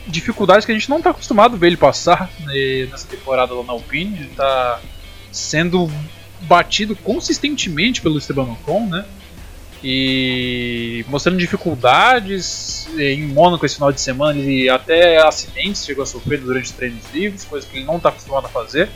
dificuldades 0.08 0.66
que 0.66 0.72
a 0.72 0.76
gente 0.76 0.90
não 0.90 0.98
está 0.98 1.12
acostumado 1.12 1.56
a 1.56 1.58
ver 1.58 1.68
ele 1.68 1.78
passar 1.78 2.30
né, 2.40 2.88
nessa 2.90 3.08
temporada 3.08 3.54
lá 3.54 3.64
na 3.64 3.74
Alpine, 3.74 4.16
ele 4.16 4.30
está 4.32 4.80
sendo 5.32 5.92
batido 6.42 6.96
consistentemente 6.96 8.02
pelo 8.02 8.18
Esteban 8.18 8.44
Ocon, 8.44 8.88
né? 8.88 9.06
E 9.84 11.06
mostrando 11.08 11.38
dificuldades 11.38 12.88
em 12.98 13.28
Mônaco 13.28 13.66
esse 13.66 13.76
final 13.76 13.92
de 13.92 14.02
semana, 14.02 14.40
ele 14.40 14.70
até 14.70 15.20
acidentes 15.20 15.86
chegou 15.86 16.04
a 16.04 16.06
sofrer 16.06 16.40
durante 16.40 16.66
os 16.66 16.72
treinos 16.72 17.04
livres, 17.14 17.46
coisa 17.46 17.68
que 17.68 17.78
ele 17.78 17.86
não 17.86 17.98
está 17.98 18.10
acostumado 18.10 18.46
a 18.46 18.50
fazer. 18.50 18.90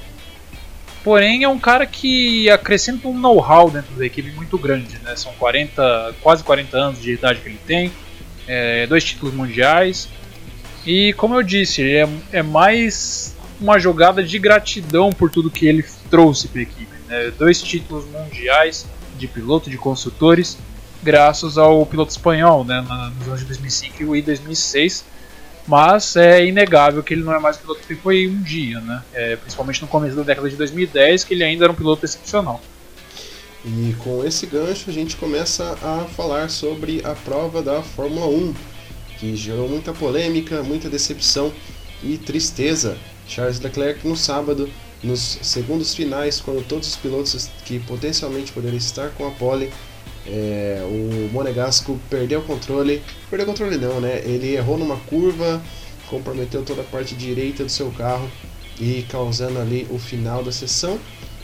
Porém, 1.03 1.43
é 1.43 1.47
um 1.47 1.59
cara 1.59 1.85
que 1.85 2.49
acrescenta 2.49 3.07
um 3.07 3.17
know-how 3.17 3.69
dentro 3.69 3.95
da 3.95 4.05
equipe 4.05 4.31
muito 4.31 4.57
grande, 4.57 4.99
né? 4.99 5.15
São 5.15 5.33
40, 5.33 6.15
quase 6.21 6.43
40 6.43 6.77
anos 6.77 7.01
de 7.01 7.13
idade 7.13 7.41
que 7.41 7.49
ele 7.49 7.59
tem, 7.65 7.91
é, 8.47 8.85
dois 8.87 9.03
títulos 9.03 9.33
mundiais. 9.33 10.07
E 10.85 11.13
como 11.13 11.35
eu 11.35 11.43
disse, 11.43 11.83
é, 11.83 12.07
é 12.31 12.43
mais 12.43 13.35
uma 13.59 13.79
jogada 13.79 14.23
de 14.23 14.37
gratidão 14.39 15.11
por 15.11 15.29
tudo 15.29 15.49
que 15.49 15.67
ele 15.67 15.83
trouxe 16.09 16.47
para 16.47 16.59
a 16.59 16.63
equipe. 16.63 16.90
Né? 17.11 17.29
Dois 17.37 17.61
títulos 17.61 18.05
mundiais 18.05 18.85
de 19.17 19.27
piloto 19.27 19.69
de 19.69 19.77
construtores, 19.77 20.57
graças 21.03 21.57
ao 21.57 21.85
piloto 21.85 22.11
espanhol 22.11 22.63
né? 22.63 22.81
nos 23.19 23.27
anos 23.27 23.39
de 23.41 23.45
2005 23.47 24.15
e 24.15 24.21
2006. 24.21 25.03
Mas 25.67 26.15
é 26.15 26.43
inegável 26.43 27.03
que 27.03 27.13
ele 27.13 27.23
não 27.23 27.33
é 27.33 27.39
mais 27.39 27.57
piloto 27.57 27.81
que 27.85 27.93
foi 27.93 28.27
um 28.27 28.41
dia, 28.41 28.79
né? 28.79 29.03
É, 29.13 29.35
principalmente 29.35 29.79
no 29.79 29.87
começo 29.87 30.15
da 30.15 30.23
década 30.23 30.49
de 30.49 30.55
2010, 30.55 31.23
que 31.23 31.35
ele 31.35 31.43
ainda 31.43 31.65
era 31.65 31.71
um 31.71 31.75
piloto 31.75 32.03
excepcional. 32.03 32.59
E 33.63 33.95
com 33.99 34.25
esse 34.25 34.47
gancho 34.47 34.89
a 34.89 34.93
gente 34.93 35.15
começa 35.17 35.77
a 35.83 36.05
falar 36.15 36.49
sobre 36.49 37.05
a 37.05 37.13
prova 37.13 37.61
da 37.61 37.83
Fórmula 37.83 38.25
1, 38.25 38.55
que 39.19 39.35
gerou 39.35 39.69
muita 39.69 39.93
polêmica, 39.93 40.63
muita 40.63 40.89
decepção 40.89 41.53
e 42.03 42.17
tristeza. 42.17 42.97
Charles 43.27 43.59
Leclerc 43.59 44.05
no 44.05 44.17
sábado, 44.17 44.67
nos 45.03 45.39
segundos 45.41 45.93
finais, 45.95 46.39
quando 46.39 46.65
todos 46.67 46.89
os 46.89 46.95
pilotos 46.95 47.49
que 47.65 47.79
potencialmente 47.79 48.51
poderiam 48.51 48.77
estar 48.77 49.09
com 49.11 49.27
a 49.27 49.31
pole, 49.31 49.71
é, 50.25 50.81
o 50.83 51.29
Monegasco 51.31 51.99
perdeu 52.09 52.39
o 52.39 52.43
controle. 52.43 53.01
Perdeu 53.29 53.47
o 53.47 53.49
controle 53.49 53.77
não, 53.77 53.99
né? 53.99 54.21
Ele 54.23 54.55
errou 54.55 54.77
numa 54.77 54.97
curva, 54.97 55.61
comprometeu 56.07 56.63
toda 56.63 56.81
a 56.81 56.85
parte 56.85 57.15
direita 57.15 57.63
do 57.63 57.69
seu 57.69 57.91
carro 57.91 58.29
e 58.79 59.03
causando 59.09 59.59
ali 59.59 59.87
o 59.89 59.97
final 59.97 60.43
da 60.43 60.51
sessão 60.51 60.99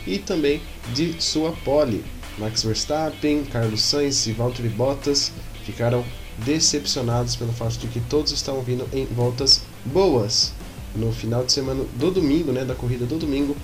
e 0.05 0.17
também 0.17 0.61
de 0.93 1.21
sua 1.21 1.51
pole. 1.63 2.03
Max 2.37 2.63
Verstappen, 2.63 3.43
Carlos 3.45 3.81
Sainz 3.81 4.27
e 4.27 4.31
Valtteri 4.31 4.69
Bottas 4.69 5.31
ficaram 5.65 6.05
decepcionados 6.37 7.35
pelo 7.35 7.51
fato 7.51 7.77
de 7.77 7.87
que 7.87 7.99
todos 8.01 8.31
estavam 8.31 8.61
vindo 8.61 8.87
em 8.93 9.05
voltas 9.05 9.63
boas. 9.83 10.53
No 10.97 11.11
final 11.11 11.45
de 11.45 11.51
semana 11.51 11.85
do 11.95 12.09
domingo, 12.09 12.51
né, 12.51 12.65
da 12.65 12.73
corrida 12.73 13.05
do 13.05 13.19
domingo, 13.19 13.55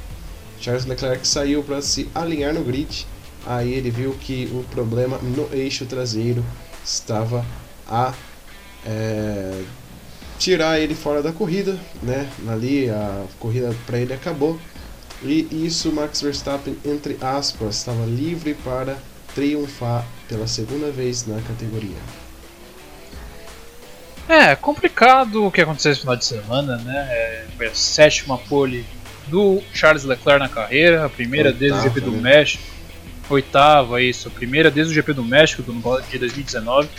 Charles 0.61 0.85
Leclerc 0.85 1.27
saiu 1.27 1.63
para 1.63 1.81
se 1.81 2.07
alinhar 2.13 2.53
no 2.53 2.63
grid. 2.63 3.07
Aí 3.45 3.73
ele 3.73 3.89
viu 3.89 4.13
que 4.13 4.49
o 4.53 4.63
problema 4.71 5.17
no 5.17 5.49
eixo 5.51 5.85
traseiro 5.85 6.45
estava 6.85 7.43
a 7.89 8.13
é, 8.85 9.63
tirar 10.37 10.79
ele 10.79 10.93
fora 10.93 11.23
da 11.23 11.33
corrida, 11.33 11.77
né? 12.03 12.29
Ali 12.47 12.87
a 12.89 13.25
corrida 13.39 13.75
para 13.87 13.97
ele 13.97 14.13
acabou. 14.13 14.59
E 15.23 15.47
isso 15.65 15.91
Max 15.91 16.21
Verstappen, 16.21 16.77
entre 16.85 17.17
aspas, 17.19 17.77
estava 17.77 18.05
livre 18.05 18.53
para 18.53 18.95
triunfar 19.33 20.05
pela 20.29 20.45
segunda 20.45 20.91
vez 20.91 21.25
na 21.25 21.41
categoria. 21.41 21.97
É, 24.27 24.55
complicado 24.55 25.45
o 25.45 25.51
que 25.51 25.61
aconteceu 25.61 25.91
esse 25.91 26.01
final 26.01 26.15
de 26.15 26.25
semana, 26.25 26.77
né? 26.77 27.07
É, 27.09 27.45
foi 27.57 27.67
a 27.67 27.73
sétima 27.73 28.37
pole 28.37 28.85
do 29.27 29.61
Charles 29.73 30.03
Leclerc 30.03 30.39
na 30.39 30.49
carreira, 30.49 31.05
a 31.05 31.09
primeira 31.09 31.49
Oitava, 31.49 31.59
desde 31.59 31.79
o 31.79 31.81
GP 31.81 32.01
do 32.01 32.11
né? 32.11 32.21
México. 32.21 32.63
Oitava, 33.29 34.01
isso, 34.01 34.27
a 34.27 34.31
primeira 34.31 34.69
desde 34.69 34.91
o 34.91 34.95
GP 34.95 35.13
do 35.13 35.23
México 35.23 35.61
do, 35.61 36.01
de 36.01 36.17
2019. 36.17 36.89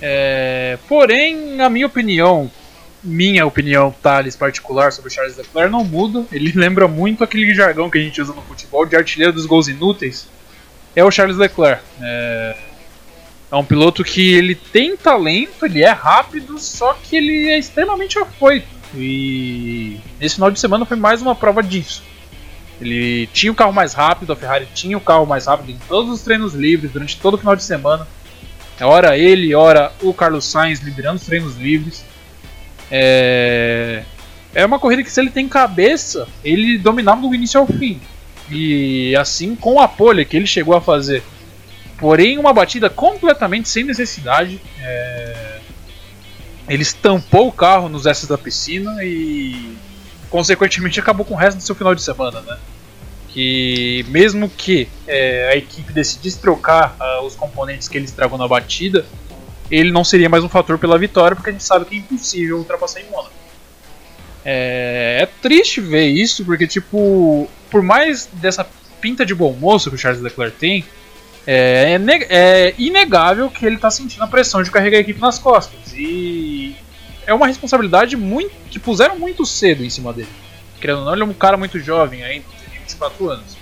É, 0.00 0.78
porém, 0.88 1.60
a 1.60 1.68
minha 1.68 1.86
opinião, 1.86 2.50
minha 3.02 3.44
opinião, 3.46 3.94
Thales, 4.02 4.34
particular 4.34 4.92
sobre 4.92 5.10
o 5.10 5.12
Charles 5.12 5.36
Leclerc 5.36 5.70
não 5.70 5.84
muda. 5.84 6.24
Ele 6.32 6.52
lembra 6.56 6.88
muito 6.88 7.24
aquele 7.24 7.52
jargão 7.54 7.90
que 7.90 7.98
a 7.98 8.02
gente 8.02 8.20
usa 8.20 8.32
no 8.32 8.42
futebol 8.42 8.84
de 8.86 8.96
artilheiro 8.96 9.32
dos 9.32 9.46
gols 9.46 9.68
inúteis. 9.68 10.28
É 10.94 11.04
o 11.04 11.10
Charles 11.10 11.36
Leclerc. 11.36 11.82
É, 12.00 12.56
é 13.50 13.56
um 13.56 13.64
piloto 13.64 14.04
que 14.04 14.32
ele 14.32 14.54
tem 14.54 14.96
talento, 14.96 15.66
ele 15.66 15.82
é 15.82 15.90
rápido, 15.90 16.58
só 16.58 16.94
que 16.94 17.16
ele 17.16 17.48
é 17.48 17.58
extremamente 17.58 18.18
afoito. 18.18 18.68
E 18.94 19.98
nesse 20.20 20.36
final 20.36 20.50
de 20.50 20.60
semana 20.60 20.84
foi 20.84 20.96
mais 20.96 21.20
uma 21.20 21.34
prova 21.34 21.62
disso. 21.62 22.02
Ele 22.80 23.26
tinha 23.32 23.52
o 23.52 23.54
carro 23.54 23.72
mais 23.72 23.92
rápido, 23.92 24.32
a 24.32 24.36
Ferrari 24.36 24.68
tinha 24.74 24.96
o 24.96 25.00
carro 25.00 25.26
mais 25.26 25.46
rápido 25.46 25.70
em 25.70 25.78
todos 25.88 26.10
os 26.12 26.22
treinos 26.22 26.54
livres 26.54 26.92
durante 26.92 27.18
todo 27.18 27.34
o 27.34 27.38
final 27.38 27.56
de 27.56 27.64
semana. 27.64 28.06
É 28.78 28.84
hora 28.84 29.18
ele, 29.18 29.54
hora 29.54 29.92
o 30.00 30.14
Carlos 30.14 30.46
Sainz 30.46 30.80
liderando 30.80 31.16
os 31.16 31.26
treinos 31.26 31.56
livres. 31.56 32.04
É, 32.90 34.02
é 34.54 34.64
uma 34.64 34.78
corrida 34.78 35.02
que 35.02 35.10
se 35.10 35.20
ele 35.20 35.30
tem 35.30 35.46
cabeça, 35.48 36.26
ele 36.42 36.78
dominava 36.78 37.20
do 37.20 37.34
início 37.34 37.60
ao 37.60 37.66
fim. 37.66 38.00
E 38.50 39.14
assim 39.16 39.54
com 39.54 39.80
a 39.80 39.86
pole 39.86 40.24
que 40.24 40.36
ele 40.36 40.46
chegou 40.46 40.74
a 40.74 40.80
fazer 40.80 41.22
Porém, 42.00 42.38
uma 42.38 42.52
batida 42.52 42.88
completamente 42.88 43.68
sem 43.68 43.84
necessidade. 43.84 44.58
É... 44.80 45.60
Ele 46.66 46.82
estampou 46.82 47.48
o 47.48 47.52
carro 47.52 47.88
nos 47.88 48.06
S 48.06 48.26
da 48.26 48.38
piscina 48.38 49.04
e, 49.04 49.76
consequentemente, 50.30 50.98
acabou 50.98 51.26
com 51.26 51.34
o 51.34 51.36
resto 51.36 51.58
do 51.58 51.62
seu 51.62 51.74
final 51.74 51.94
de 51.94 52.02
semana, 52.02 52.40
né? 52.40 52.58
Que, 53.28 54.04
mesmo 54.08 54.48
que 54.48 54.88
é, 55.06 55.50
a 55.52 55.56
equipe 55.56 55.92
decidisse 55.92 56.40
trocar 56.40 56.96
uh, 56.98 57.24
os 57.24 57.36
componentes 57.36 57.86
que 57.86 57.98
ele 57.98 58.04
estragou 58.04 58.38
na 58.38 58.48
batida, 58.48 59.04
ele 59.70 59.92
não 59.92 60.02
seria 60.02 60.28
mais 60.28 60.42
um 60.42 60.48
fator 60.48 60.78
pela 60.78 60.98
vitória, 60.98 61.36
porque 61.36 61.50
a 61.50 61.52
gente 61.52 61.64
sabe 61.64 61.84
que 61.84 61.94
é 61.94 61.98
impossível 61.98 62.58
ultrapassar 62.58 63.00
em 63.00 63.10
Mônaco. 63.10 63.34
É, 64.44 65.18
é 65.22 65.26
triste 65.26 65.80
ver 65.80 66.06
isso, 66.06 66.44
porque, 66.44 66.66
tipo, 66.66 67.48
por 67.70 67.82
mais 67.82 68.26
dessa 68.32 68.66
pinta 69.00 69.24
de 69.24 69.34
bom 69.34 69.52
moço 69.52 69.90
que 69.90 69.96
o 69.96 69.98
Charles 69.98 70.22
Leclerc 70.22 70.56
tem, 70.56 70.84
é, 71.46 71.94
é, 71.94 72.26
é 72.30 72.74
inegável 72.78 73.50
que 73.50 73.64
ele 73.64 73.76
está 73.76 73.90
sentindo 73.90 74.22
a 74.22 74.26
pressão 74.26 74.62
de 74.62 74.70
carregar 74.70 74.98
a 74.98 75.00
equipe 75.00 75.20
nas 75.20 75.38
costas. 75.38 75.92
E 75.94 76.74
é 77.26 77.34
uma 77.34 77.46
responsabilidade 77.46 78.16
muito 78.16 78.52
que 78.70 78.78
puseram 78.78 79.18
muito 79.18 79.44
cedo 79.46 79.84
em 79.84 79.90
cima 79.90 80.12
dele. 80.12 80.28
Querendo 80.80 81.00
ou 81.00 81.04
não, 81.04 81.12
ele 81.12 81.22
é 81.22 81.26
um 81.26 81.32
cara 81.32 81.56
muito 81.56 81.78
jovem 81.78 82.22
ainda, 82.24 82.44
tem 82.70 82.80
24 82.80 83.30
anos. 83.30 83.56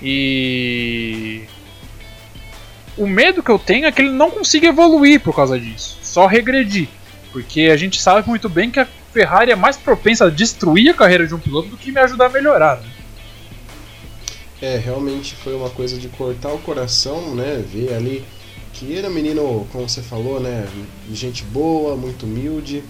E 0.00 1.44
o 2.96 3.06
medo 3.06 3.42
que 3.42 3.50
eu 3.50 3.58
tenho 3.58 3.86
é 3.86 3.92
que 3.92 4.02
ele 4.02 4.10
não 4.10 4.30
consiga 4.30 4.68
evoluir 4.68 5.20
por 5.20 5.34
causa 5.34 5.58
disso, 5.58 5.98
só 6.02 6.26
regredir. 6.26 6.88
Porque 7.32 7.62
a 7.62 7.76
gente 7.76 8.00
sabe 8.00 8.28
muito 8.28 8.48
bem 8.48 8.70
que 8.70 8.80
a 8.80 8.86
Ferrari 9.12 9.50
é 9.50 9.56
mais 9.56 9.76
propensa 9.76 10.26
a 10.26 10.30
destruir 10.30 10.90
a 10.90 10.94
carreira 10.94 11.26
de 11.26 11.34
um 11.34 11.38
piloto 11.38 11.68
do 11.68 11.76
que 11.76 11.90
me 11.90 12.00
ajudar 12.00 12.26
a 12.26 12.28
melhorar. 12.30 12.76
Né? 12.76 12.88
É, 14.62 14.76
realmente 14.76 15.34
foi 15.34 15.56
uma 15.56 15.68
coisa 15.70 15.98
de 15.98 16.08
cortar 16.08 16.52
o 16.52 16.58
coração, 16.60 17.34
né? 17.34 17.64
Ver 17.68 17.94
ali 17.94 18.24
que 18.72 18.96
era 18.96 19.10
menino, 19.10 19.66
como 19.72 19.88
você 19.88 20.00
falou, 20.00 20.38
né? 20.38 20.68
Gente 21.12 21.42
boa, 21.42 21.96
muito 21.96 22.26
humilde, 22.26 22.84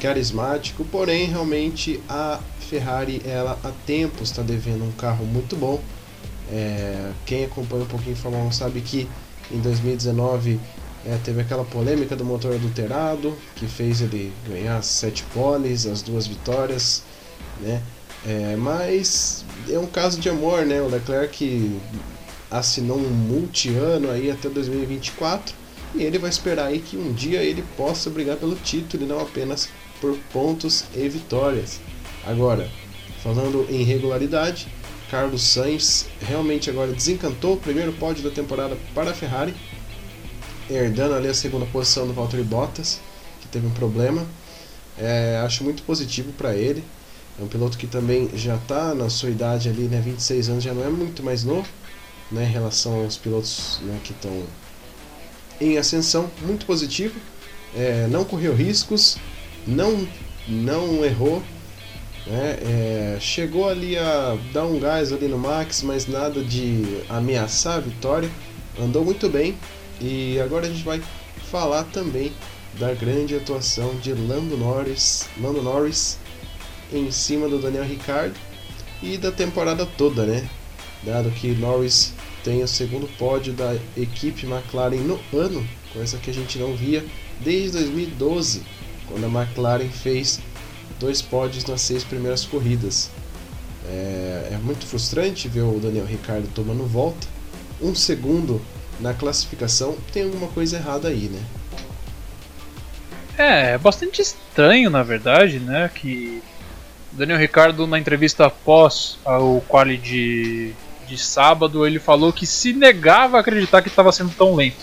carismático, 0.00 0.86
porém 0.86 1.26
realmente 1.26 2.00
a 2.08 2.40
Ferrari 2.60 3.20
ela 3.26 3.58
há 3.62 3.70
tempos 3.84 4.30
está 4.30 4.40
devendo 4.40 4.84
um 4.84 4.92
carro 4.92 5.26
muito 5.26 5.54
bom. 5.54 5.82
É, 6.50 7.12
quem 7.26 7.44
acompanha 7.44 7.82
um 7.82 7.88
pouquinho 7.88 8.14
a 8.14 8.18
Fórmula 8.18 8.44
1 8.44 8.52
sabe 8.52 8.80
que 8.80 9.06
em 9.50 9.60
2019 9.60 10.58
é, 11.04 11.18
teve 11.22 11.42
aquela 11.42 11.62
polêmica 11.62 12.16
do 12.16 12.24
motor 12.24 12.54
adulterado 12.54 13.36
que 13.54 13.66
fez 13.66 14.00
ele 14.00 14.32
ganhar 14.48 14.82
sete 14.82 15.24
poles, 15.34 15.84
as 15.84 16.00
duas 16.00 16.26
vitórias, 16.26 17.02
né? 17.60 17.82
É, 18.24 18.54
mas 18.56 19.44
é 19.68 19.78
um 19.78 19.86
caso 19.86 20.20
de 20.20 20.28
amor, 20.28 20.64
né? 20.64 20.80
O 20.80 20.88
Leclerc 20.88 21.80
assinou 22.50 22.98
um 22.98 23.08
multi-ano 23.08 24.10
aí 24.10 24.30
até 24.30 24.48
2024 24.48 25.54
e 25.94 26.02
ele 26.02 26.18
vai 26.18 26.30
esperar 26.30 26.66
aí 26.66 26.78
que 26.78 26.96
um 26.96 27.12
dia 27.12 27.42
ele 27.42 27.64
possa 27.76 28.08
brigar 28.10 28.36
pelo 28.36 28.54
título 28.56 29.04
e 29.04 29.06
não 29.06 29.20
apenas 29.20 29.68
por 30.00 30.16
pontos 30.32 30.84
e 30.94 31.08
vitórias. 31.08 31.80
Agora, 32.24 32.70
falando 33.22 33.66
em 33.68 33.82
regularidade, 33.82 34.68
Carlos 35.10 35.42
Sainz 35.42 36.06
realmente 36.20 36.70
agora 36.70 36.92
desencantou 36.92 37.54
o 37.54 37.56
primeiro 37.56 37.92
pódio 37.92 38.22
da 38.22 38.30
temporada 38.30 38.76
para 38.94 39.10
a 39.10 39.14
Ferrari, 39.14 39.54
herdando 40.70 41.14
ali 41.14 41.28
a 41.28 41.34
segunda 41.34 41.66
posição 41.66 42.06
do 42.06 42.14
Valtteri 42.14 42.42
Bottas, 42.42 43.00
que 43.40 43.48
teve 43.48 43.66
um 43.66 43.72
problema. 43.72 44.26
É, 44.98 45.40
acho 45.44 45.64
muito 45.64 45.82
positivo 45.82 46.32
para 46.32 46.54
ele. 46.54 46.82
É 47.38 47.42
um 47.42 47.48
piloto 47.48 47.78
que 47.78 47.86
também 47.86 48.30
já 48.34 48.56
está 48.56 48.94
na 48.94 49.08
sua 49.08 49.30
idade 49.30 49.68
ali, 49.68 49.84
né, 49.84 50.00
26 50.00 50.48
anos, 50.50 50.64
já 50.64 50.74
não 50.74 50.84
é 50.84 50.90
muito 50.90 51.22
mais 51.22 51.44
novo, 51.44 51.66
né, 52.30 52.44
em 52.44 52.52
relação 52.52 53.02
aos 53.02 53.16
pilotos 53.16 53.80
né, 53.82 53.98
que 54.04 54.12
estão 54.12 54.42
em 55.60 55.78
ascensão, 55.78 56.30
muito 56.42 56.66
positivo. 56.66 57.18
É, 57.74 58.06
não 58.10 58.24
correu 58.24 58.54
riscos, 58.54 59.16
não, 59.66 60.06
não 60.46 61.04
errou, 61.04 61.42
né, 62.26 62.58
é, 62.60 63.18
chegou 63.18 63.68
ali 63.68 63.96
a 63.96 64.36
dar 64.52 64.66
um 64.66 64.78
gás 64.78 65.10
ali 65.10 65.26
no 65.26 65.38
Max, 65.38 65.82
mas 65.82 66.06
nada 66.06 66.42
de 66.42 67.02
ameaçar 67.08 67.76
a 67.76 67.80
vitória. 67.80 68.30
Andou 68.78 69.04
muito 69.04 69.28
bem 69.28 69.56
e 70.00 70.38
agora 70.40 70.66
a 70.66 70.68
gente 70.68 70.84
vai 70.84 71.02
falar 71.50 71.84
também 71.84 72.32
da 72.78 72.92
grande 72.94 73.36
atuação 73.36 73.94
de 73.96 74.12
Lando 74.12 74.56
Norris, 74.56 75.28
Lando 75.40 75.62
Norris 75.62 76.18
em 76.92 77.10
cima 77.10 77.48
do 77.48 77.58
Daniel 77.58 77.84
Ricciardo 77.84 78.34
e 79.02 79.16
da 79.16 79.32
temporada 79.32 79.84
toda, 79.84 80.24
né? 80.24 80.48
Dado 81.02 81.30
que 81.30 81.48
Norris 81.48 82.12
tem 82.44 82.62
o 82.62 82.68
segundo 82.68 83.06
pódio 83.16 83.52
da 83.52 83.74
equipe 83.96 84.46
McLaren 84.46 85.00
no 85.00 85.18
ano, 85.32 85.66
coisa 85.92 86.18
que 86.18 86.30
a 86.30 86.34
gente 86.34 86.58
não 86.58 86.76
via 86.76 87.04
desde 87.40 87.78
2012, 87.78 88.62
quando 89.08 89.24
a 89.24 89.42
McLaren 89.42 89.88
fez 89.88 90.40
dois 91.00 91.20
pódios 91.20 91.64
nas 91.66 91.80
seis 91.80 92.04
primeiras 92.04 92.44
corridas. 92.44 93.10
É, 93.88 94.50
é 94.52 94.58
muito 94.62 94.86
frustrante 94.86 95.48
ver 95.48 95.62
o 95.62 95.80
Daniel 95.80 96.06
Ricciardo 96.06 96.48
tomando 96.54 96.84
volta, 96.84 97.26
um 97.80 97.94
segundo 97.94 98.60
na 99.00 99.12
classificação, 99.12 99.96
tem 100.12 100.22
alguma 100.22 100.46
coisa 100.48 100.76
errada 100.76 101.08
aí, 101.08 101.28
né? 101.28 101.42
É, 103.36 103.72
é 103.72 103.78
bastante 103.78 104.22
estranho, 104.22 104.88
na 104.90 105.02
verdade, 105.02 105.58
né? 105.58 105.90
Que 105.92 106.42
Daniel 107.12 107.38
Ricardo, 107.38 107.86
na 107.86 107.98
entrevista 107.98 108.46
após 108.46 109.18
o 109.24 109.60
quali 109.68 109.98
de, 109.98 110.72
de 111.06 111.18
sábado, 111.18 111.86
ele 111.86 111.98
falou 111.98 112.32
que 112.32 112.46
se 112.46 112.72
negava 112.72 113.36
a 113.36 113.40
acreditar 113.40 113.82
que 113.82 113.88
estava 113.88 114.10
sendo 114.10 114.30
tão 114.30 114.54
lento. 114.54 114.76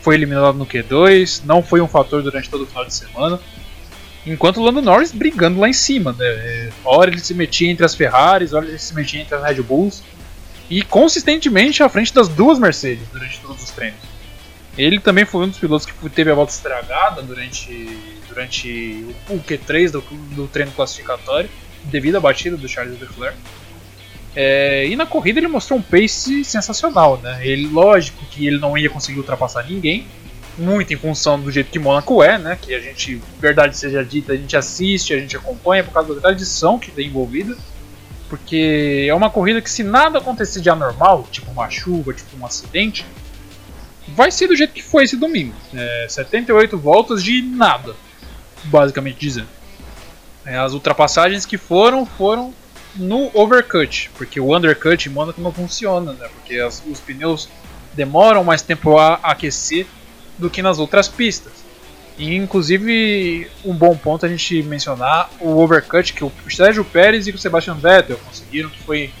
Foi 0.00 0.14
eliminado 0.14 0.56
no 0.56 0.66
Q2, 0.66 1.42
não 1.44 1.62
foi 1.62 1.80
um 1.80 1.88
fator 1.88 2.22
durante 2.22 2.48
todo 2.48 2.62
o 2.62 2.66
final 2.66 2.84
de 2.84 2.94
semana. 2.94 3.40
Enquanto 4.24 4.58
o 4.58 4.62
Lando 4.62 4.80
Norris 4.80 5.10
brigando 5.10 5.58
lá 5.58 5.68
em 5.68 5.72
cima, 5.72 6.12
né? 6.12 6.24
É, 6.24 6.70
hora 6.84 7.10
ele 7.10 7.20
se 7.20 7.34
metia 7.34 7.70
entre 7.70 7.84
as 7.84 7.94
Ferraris, 7.94 8.52
hora 8.52 8.66
ele 8.66 8.78
se 8.78 8.94
metia 8.94 9.20
entre 9.20 9.34
as 9.34 9.42
Red 9.42 9.62
Bulls. 9.62 10.02
E 10.70 10.82
consistentemente 10.82 11.82
à 11.82 11.88
frente 11.88 12.12
das 12.12 12.28
duas 12.28 12.58
Mercedes 12.58 13.08
durante 13.10 13.40
todos 13.40 13.62
os 13.62 13.70
treinos. 13.70 13.98
Ele 14.78 15.00
também 15.00 15.24
foi 15.24 15.44
um 15.44 15.48
dos 15.48 15.58
pilotos 15.58 15.86
que 15.86 16.08
teve 16.08 16.30
a 16.30 16.34
volta 16.34 16.52
estragada 16.52 17.20
durante, 17.20 17.98
durante 18.28 19.04
o 19.28 19.38
Q3 19.40 19.90
do, 19.90 20.00
do 20.36 20.46
treino 20.46 20.70
classificatório, 20.70 21.50
devido 21.84 22.16
à 22.16 22.20
batida 22.20 22.56
do 22.56 22.68
Charles 22.68 22.98
Leclerc. 23.00 23.36
É, 24.36 24.86
e 24.86 24.94
na 24.94 25.04
corrida 25.04 25.40
ele 25.40 25.48
mostrou 25.48 25.80
um 25.80 25.82
pace 25.82 26.44
sensacional, 26.44 27.18
né? 27.20 27.44
Ele, 27.44 27.66
lógico 27.66 28.24
que 28.26 28.46
ele 28.46 28.58
não 28.58 28.78
ia 28.78 28.88
conseguir 28.88 29.18
ultrapassar 29.18 29.64
ninguém, 29.64 30.06
muito 30.56 30.92
em 30.92 30.96
função 30.96 31.40
do 31.40 31.50
jeito 31.50 31.70
que 31.70 31.78
Mônaco 31.78 32.22
é, 32.22 32.38
né? 32.38 32.56
Que 32.60 32.72
a 32.72 32.80
gente, 32.80 33.20
verdade 33.40 33.76
seja 33.76 34.04
dita, 34.04 34.32
a 34.32 34.36
gente 34.36 34.56
assiste, 34.56 35.12
a 35.12 35.18
gente 35.18 35.36
acompanha 35.36 35.82
por 35.82 35.92
causa 35.92 36.14
da 36.14 36.20
tradição 36.20 36.78
que 36.78 36.92
tem 36.92 37.08
envolvida. 37.08 37.56
Porque 38.28 39.06
é 39.08 39.14
uma 39.14 39.30
corrida 39.30 39.60
que 39.60 39.70
se 39.70 39.82
nada 39.82 40.18
acontecer 40.18 40.60
de 40.60 40.68
anormal, 40.68 41.26
tipo 41.32 41.50
uma 41.50 41.68
chuva, 41.68 42.12
tipo 42.12 42.36
um 42.38 42.44
acidente, 42.44 43.04
vai 44.14 44.30
ser 44.30 44.48
do 44.48 44.56
jeito 44.56 44.72
que 44.72 44.82
foi 44.82 45.04
esse 45.04 45.16
domingo. 45.16 45.54
É, 45.74 46.06
78 46.08 46.78
voltas 46.78 47.22
de 47.22 47.42
nada, 47.42 47.94
basicamente 48.64 49.18
dizendo. 49.18 49.48
É, 50.44 50.56
as 50.56 50.72
ultrapassagens 50.72 51.44
que 51.44 51.58
foram, 51.58 52.06
foram 52.06 52.54
no 52.96 53.30
overcut, 53.34 54.10
porque 54.16 54.40
o 54.40 54.56
undercut 54.56 55.08
em 55.08 55.12
Mônaco 55.12 55.40
não 55.40 55.52
funciona, 55.52 56.12
né? 56.12 56.28
Porque 56.34 56.58
as, 56.58 56.82
os 56.86 57.00
pneus 57.00 57.48
demoram 57.94 58.42
mais 58.42 58.62
tempo 58.62 58.96
a 58.98 59.14
aquecer 59.22 59.86
do 60.38 60.48
que 60.48 60.62
nas 60.62 60.78
outras 60.78 61.08
pistas. 61.08 61.52
E, 62.16 62.34
inclusive, 62.34 63.48
um 63.64 63.74
bom 63.74 63.96
ponto 63.96 64.26
a 64.26 64.28
gente 64.28 64.62
mencionar 64.64 65.30
o 65.38 65.58
overcut 65.58 66.12
que 66.12 66.24
o 66.24 66.32
Sérgio 66.50 66.84
Pérez 66.84 67.28
e 67.28 67.30
o 67.30 67.38
Sebastian 67.38 67.74
Vettel 67.74 68.18
conseguiram, 68.18 68.68
que 68.68 68.82
foi 68.82 69.12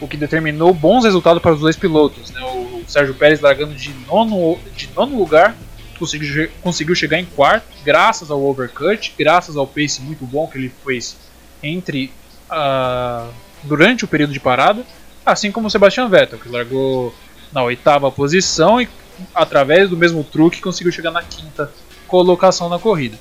o 0.00 0.06
que 0.06 0.16
determinou 0.16 0.72
bons 0.74 1.04
resultados 1.04 1.42
para 1.42 1.52
os 1.52 1.60
dois 1.60 1.76
pilotos. 1.76 2.30
Né? 2.30 2.40
O 2.42 2.84
Sérgio 2.86 3.14
Pérez 3.14 3.40
largando 3.40 3.74
de 3.74 3.92
nono, 4.06 4.58
de 4.76 4.88
nono 4.94 5.16
lugar, 5.18 5.56
conseguiu, 5.98 6.48
conseguiu 6.62 6.94
chegar 6.94 7.18
em 7.18 7.24
quarto, 7.24 7.66
graças 7.84 8.30
ao 8.30 8.42
overcut, 8.42 9.14
graças 9.18 9.56
ao 9.56 9.66
pace 9.66 10.00
muito 10.02 10.24
bom 10.24 10.46
que 10.46 10.58
ele 10.58 10.72
fez 10.84 11.16
entre 11.62 12.12
uh, 12.50 13.32
durante 13.62 14.04
o 14.04 14.08
período 14.08 14.32
de 14.32 14.40
parada, 14.40 14.84
assim 15.24 15.50
como 15.50 15.66
o 15.66 15.70
Sebastian 15.70 16.08
Vettel, 16.08 16.38
que 16.38 16.48
largou 16.48 17.14
na 17.52 17.62
oitava 17.62 18.10
posição 18.10 18.80
e 18.80 18.88
através 19.34 19.88
do 19.88 19.96
mesmo 19.96 20.22
truque 20.22 20.60
conseguiu 20.60 20.92
chegar 20.92 21.10
na 21.10 21.22
quinta 21.22 21.72
colocação 22.06 22.68
na 22.68 22.78
corrida. 22.78 23.18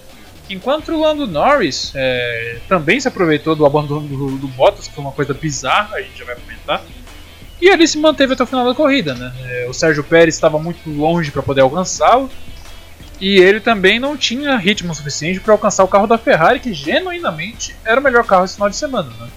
Enquanto 0.50 0.92
o 0.92 1.02
Lando 1.02 1.26
Norris 1.26 1.92
é, 1.96 2.60
também 2.68 3.00
se 3.00 3.08
aproveitou 3.08 3.56
do 3.56 3.66
abandono 3.66 4.08
do, 4.08 4.38
do, 4.38 4.48
Bottas, 4.50 4.88
que 4.88 4.94
foi 4.94 5.04
uma 5.04 5.12
coisa 5.12 5.34
bizarra, 5.34 5.96
a 5.96 6.02
gente 6.02 6.20
já 6.20 6.26
vai 6.26 6.36
comentar. 6.36 6.84
E 7.60 7.68
ele 7.68 7.88
se 7.88 7.98
manteve 7.98 8.34
até 8.34 8.44
o 8.44 8.46
final 8.48 8.66
da 8.66 8.76
corrida. 8.76 9.16
Né? 9.16 9.34
É, 9.46 9.68
o 9.68 9.74
Sérgio 9.74 10.04
Pérez 10.04 10.36
estava 10.36 10.60
muito 10.60 10.88
longe 10.90 11.32
para 11.32 11.42
poder 11.42 11.62
alcançá-lo. 11.62 12.30
E 13.20 13.40
ele 13.40 13.60
também 13.60 14.00
não 14.00 14.16
tinha 14.18 14.58
ritmo 14.58 14.94
suficiente 14.94 15.40
para 15.40 15.54
alcançar 15.54 15.84
o 15.84 15.88
carro 15.88 16.06
da 16.06 16.18
Ferrari, 16.18 16.60
que 16.60 16.74
genuinamente 16.74 17.76
era 17.84 18.00
o 18.00 18.04
melhor 18.04 18.26
carro 18.26 18.46
esse 18.46 18.56
final 18.56 18.70
de 18.70 18.76
semana. 18.76 19.10
Né? 19.10 19.30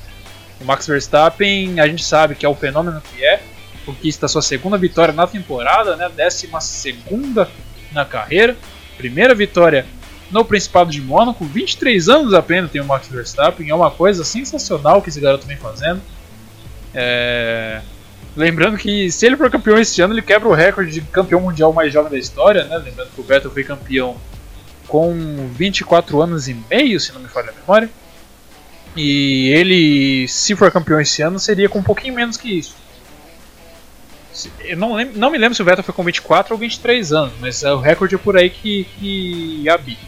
O 0.61 0.65
Max 0.65 0.87
Verstappen, 0.87 1.81
a 1.81 1.87
gente 1.87 2.05
sabe 2.05 2.35
que 2.35 2.45
é 2.45 2.49
o 2.49 2.55
fenômeno 2.55 3.01
que 3.01 3.25
é, 3.25 3.41
conquista 3.87 4.29
sua 4.29 4.43
segunda 4.43 4.77
vitória 4.77 5.15
na 5.15 5.27
temporada, 5.27 5.97
né? 5.97 6.11
décima 6.15 6.61
segunda 6.61 7.49
na 7.93 8.05
carreira. 8.05 8.57
Primeira 8.99 9.35
vitória 9.35 9.87
no 10.31 10.45
Principado 10.45 10.91
de 10.91 11.01
Mônaco, 11.01 11.45
23 11.45 12.09
anos 12.09 12.35
apenas 12.35 12.71
tem 12.71 12.81
o 12.81 12.85
Max 12.85 13.09
Verstappen, 13.09 13.71
é 13.71 13.75
uma 13.75 13.91
coisa 13.91 14.25
sensacional 14.25 15.01
que 15.01 15.09
esse 15.09 15.21
garoto 15.21 15.47
vem 15.47 15.57
fazendo. 15.57 16.01
É... 16.95 17.81
Lembrando 18.37 18.77
que 18.77 19.11
se 19.11 19.27
ele 19.27 19.37
for 19.37 19.51
campeão 19.51 19.79
esse 19.79 20.01
ano, 20.01 20.15
ele 20.15 20.23
quebra 20.23 20.49
o 20.49 20.55
recorde 20.55 20.93
de 20.93 21.01
campeão 21.01 21.41
mundial 21.41 21.73
mais 21.73 21.93
jovem 21.93 22.11
da 22.11 22.19
história, 22.19 22.65
né? 22.65 22.79
Lembrando 22.79 23.11
que 23.11 23.21
o 23.21 23.25
Vettel 23.25 23.51
foi 23.51 23.65
campeão 23.65 24.17
com 24.87 25.49
24 25.55 26.23
anos 26.23 26.47
e 26.47 26.55
meio, 26.71 27.01
se 27.01 27.13
não 27.13 27.21
me 27.21 27.29
falha 27.29 27.51
a 27.51 27.61
memória. 27.61 27.91
E 28.97 29.49
ele, 29.49 30.29
se 30.29 30.55
for 30.55 30.71
campeão 30.71 31.01
esse 31.01 31.21
ano, 31.21 31.39
seria 31.39 31.69
com 31.69 31.81
um 31.81 31.83
pouquinho 31.83 32.15
menos 32.15 32.37
que 32.37 32.59
isso. 32.59 32.77
Eu 34.61 34.77
não, 34.77 34.95
lembro, 34.95 35.19
não 35.19 35.31
me 35.31 35.39
lembro 35.39 35.55
se 35.55 35.63
o 35.63 35.65
Vettel 35.65 35.83
foi 35.83 35.95
com 35.95 36.05
24 36.05 36.55
ou 36.55 36.61
23 36.61 37.13
anos, 37.13 37.33
mas 37.41 37.63
é 37.65 37.73
o 37.73 37.81
recorde 37.81 38.15
é 38.15 38.19
por 38.19 38.37
aí 38.37 38.51
que, 38.51 38.87
que 38.99 39.69
habita. 39.69 40.08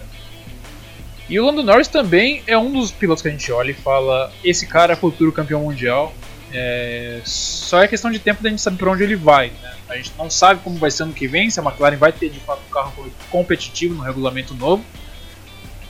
E 1.31 1.39
o 1.39 1.47
Lando 1.47 1.63
Norris 1.63 1.87
também 1.87 2.43
é 2.45 2.59
um 2.59 2.73
dos 2.73 2.91
pilotos 2.91 3.23
que 3.23 3.29
a 3.29 3.31
gente 3.31 3.53
olha 3.53 3.71
e 3.71 3.75
fala: 3.75 4.33
esse 4.43 4.67
cara 4.67 4.95
é 4.95 4.97
futuro 4.97 5.31
campeão 5.31 5.63
mundial. 5.63 6.13
É, 6.53 7.21
só 7.25 7.85
é 7.85 7.87
questão 7.87 8.11
de 8.11 8.19
tempo 8.19 8.43
da 8.43 8.51
gente 8.51 8.61
saber 8.61 8.79
para 8.79 8.91
onde 8.91 9.05
ele 9.05 9.15
vai. 9.15 9.53
Né? 9.63 9.75
A 9.89 9.97
gente 9.97 10.13
não 10.19 10.29
sabe 10.29 10.61
como 10.65 10.77
vai 10.77 10.91
ser 10.91 11.05
ano 11.05 11.13
que 11.13 11.29
vem, 11.29 11.49
se 11.49 11.61
a 11.61 11.63
McLaren 11.63 11.97
vai 11.97 12.11
ter 12.11 12.29
de 12.31 12.41
fato 12.41 12.61
um 12.69 12.73
carro 12.73 12.93
competitivo 13.31 13.95
no 13.95 14.03
regulamento 14.03 14.53
novo. 14.55 14.85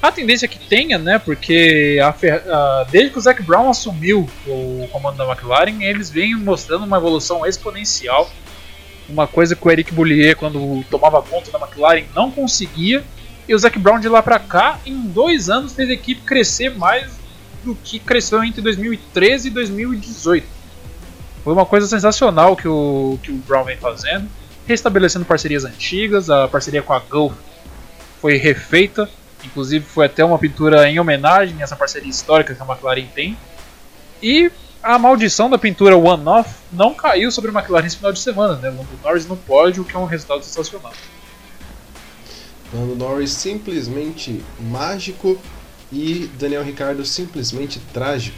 A 0.02 0.12
tendência 0.12 0.44
é 0.44 0.48
que 0.48 0.58
tenha, 0.58 0.98
né? 0.98 1.18
Porque 1.18 1.98
a, 2.02 2.08
a, 2.10 2.86
desde 2.90 3.10
que 3.10 3.18
o 3.18 3.22
Zac 3.22 3.42
Brown 3.42 3.70
assumiu 3.70 4.28
o 4.46 4.88
comando 4.92 5.16
da 5.16 5.26
McLaren, 5.26 5.82
eles 5.82 6.10
vêm 6.10 6.34
mostrando 6.34 6.84
uma 6.84 6.98
evolução 6.98 7.46
exponencial. 7.46 8.30
Uma 9.08 9.26
coisa 9.26 9.56
que 9.56 9.66
o 9.66 9.70
Eric 9.70 9.92
Boulier, 9.92 10.36
quando 10.36 10.84
tomava 10.90 11.22
conta 11.22 11.50
da 11.50 11.58
McLaren, 11.58 12.04
não 12.14 12.30
conseguia. 12.30 13.02
E 13.50 13.54
o 13.54 13.58
Zac 13.58 13.76
Brown 13.80 13.98
de 13.98 14.08
lá 14.08 14.22
pra 14.22 14.38
cá, 14.38 14.78
em 14.86 15.08
dois 15.08 15.50
anos, 15.50 15.72
fez 15.72 15.90
a 15.90 15.92
equipe 15.92 16.20
crescer 16.22 16.70
mais 16.70 17.10
do 17.64 17.74
que 17.74 17.98
cresceu 17.98 18.44
entre 18.44 18.62
2013 18.62 19.48
e 19.48 19.50
2018. 19.50 20.46
Foi 21.42 21.52
uma 21.52 21.66
coisa 21.66 21.88
sensacional 21.88 22.54
que 22.54 22.68
o, 22.68 23.18
que 23.20 23.32
o 23.32 23.34
Brown 23.38 23.64
vem 23.64 23.76
fazendo, 23.76 24.28
restabelecendo 24.68 25.24
parcerias 25.24 25.64
antigas. 25.64 26.30
A 26.30 26.46
parceria 26.46 26.80
com 26.80 26.92
a 26.92 27.00
Gulf 27.00 27.34
foi 28.20 28.36
refeita 28.36 29.10
Inclusive 29.44 29.84
foi 29.84 30.06
até 30.06 30.24
uma 30.24 30.38
pintura 30.38 30.88
em 30.88 31.00
homenagem 31.00 31.56
a 31.60 31.64
essa 31.64 31.74
parceria 31.74 32.08
histórica 32.08 32.54
que 32.54 32.62
a 32.62 32.64
McLaren 32.64 33.06
tem. 33.14 33.36
E 34.22 34.48
a 34.80 34.96
maldição 34.96 35.50
da 35.50 35.58
pintura 35.58 35.96
One 35.96 36.24
Off 36.28 36.54
não 36.70 36.94
caiu 36.94 37.32
sobre 37.32 37.50
a 37.50 37.54
McLaren 37.54 37.86
esse 37.86 37.96
final 37.96 38.12
de 38.12 38.20
semana, 38.20 38.54
né? 38.54 38.68
Lando 38.68 38.86
Norris 39.02 39.26
no 39.26 39.36
pódio, 39.36 39.82
o 39.82 39.86
que 39.86 39.96
é 39.96 39.98
um 39.98 40.04
resultado 40.04 40.44
sensacional. 40.44 40.92
Lando 42.72 42.94
Norris 42.94 43.30
simplesmente 43.30 44.40
mágico 44.60 45.38
e 45.92 46.30
Daniel 46.38 46.62
Ricciardo 46.62 47.04
simplesmente 47.04 47.80
trágico. 47.92 48.36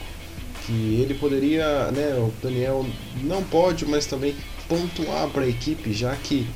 que 0.64 1.00
ele 1.00 1.14
poderia, 1.14 1.90
né, 1.90 2.14
o 2.14 2.32
Daniel 2.40 2.86
não 3.24 3.42
pode, 3.42 3.84
mas 3.84 4.06
também 4.06 4.34
pontuar 4.68 5.28
para 5.28 5.42
a 5.42 5.48
equipe, 5.48 5.92
já 5.92 6.14
que 6.14 6.46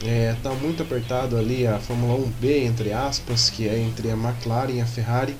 está 0.00 0.50
é, 0.50 0.54
muito 0.54 0.82
apertado 0.82 1.36
ali 1.36 1.66
a 1.66 1.78
Fórmula 1.78 2.18
1B, 2.18 2.64
entre 2.64 2.92
aspas, 2.92 3.50
que 3.50 3.68
é 3.68 3.78
entre 3.78 4.10
a 4.10 4.14
McLaren 4.14 4.72
e 4.72 4.80
a 4.80 4.86
Ferrari. 4.86 5.36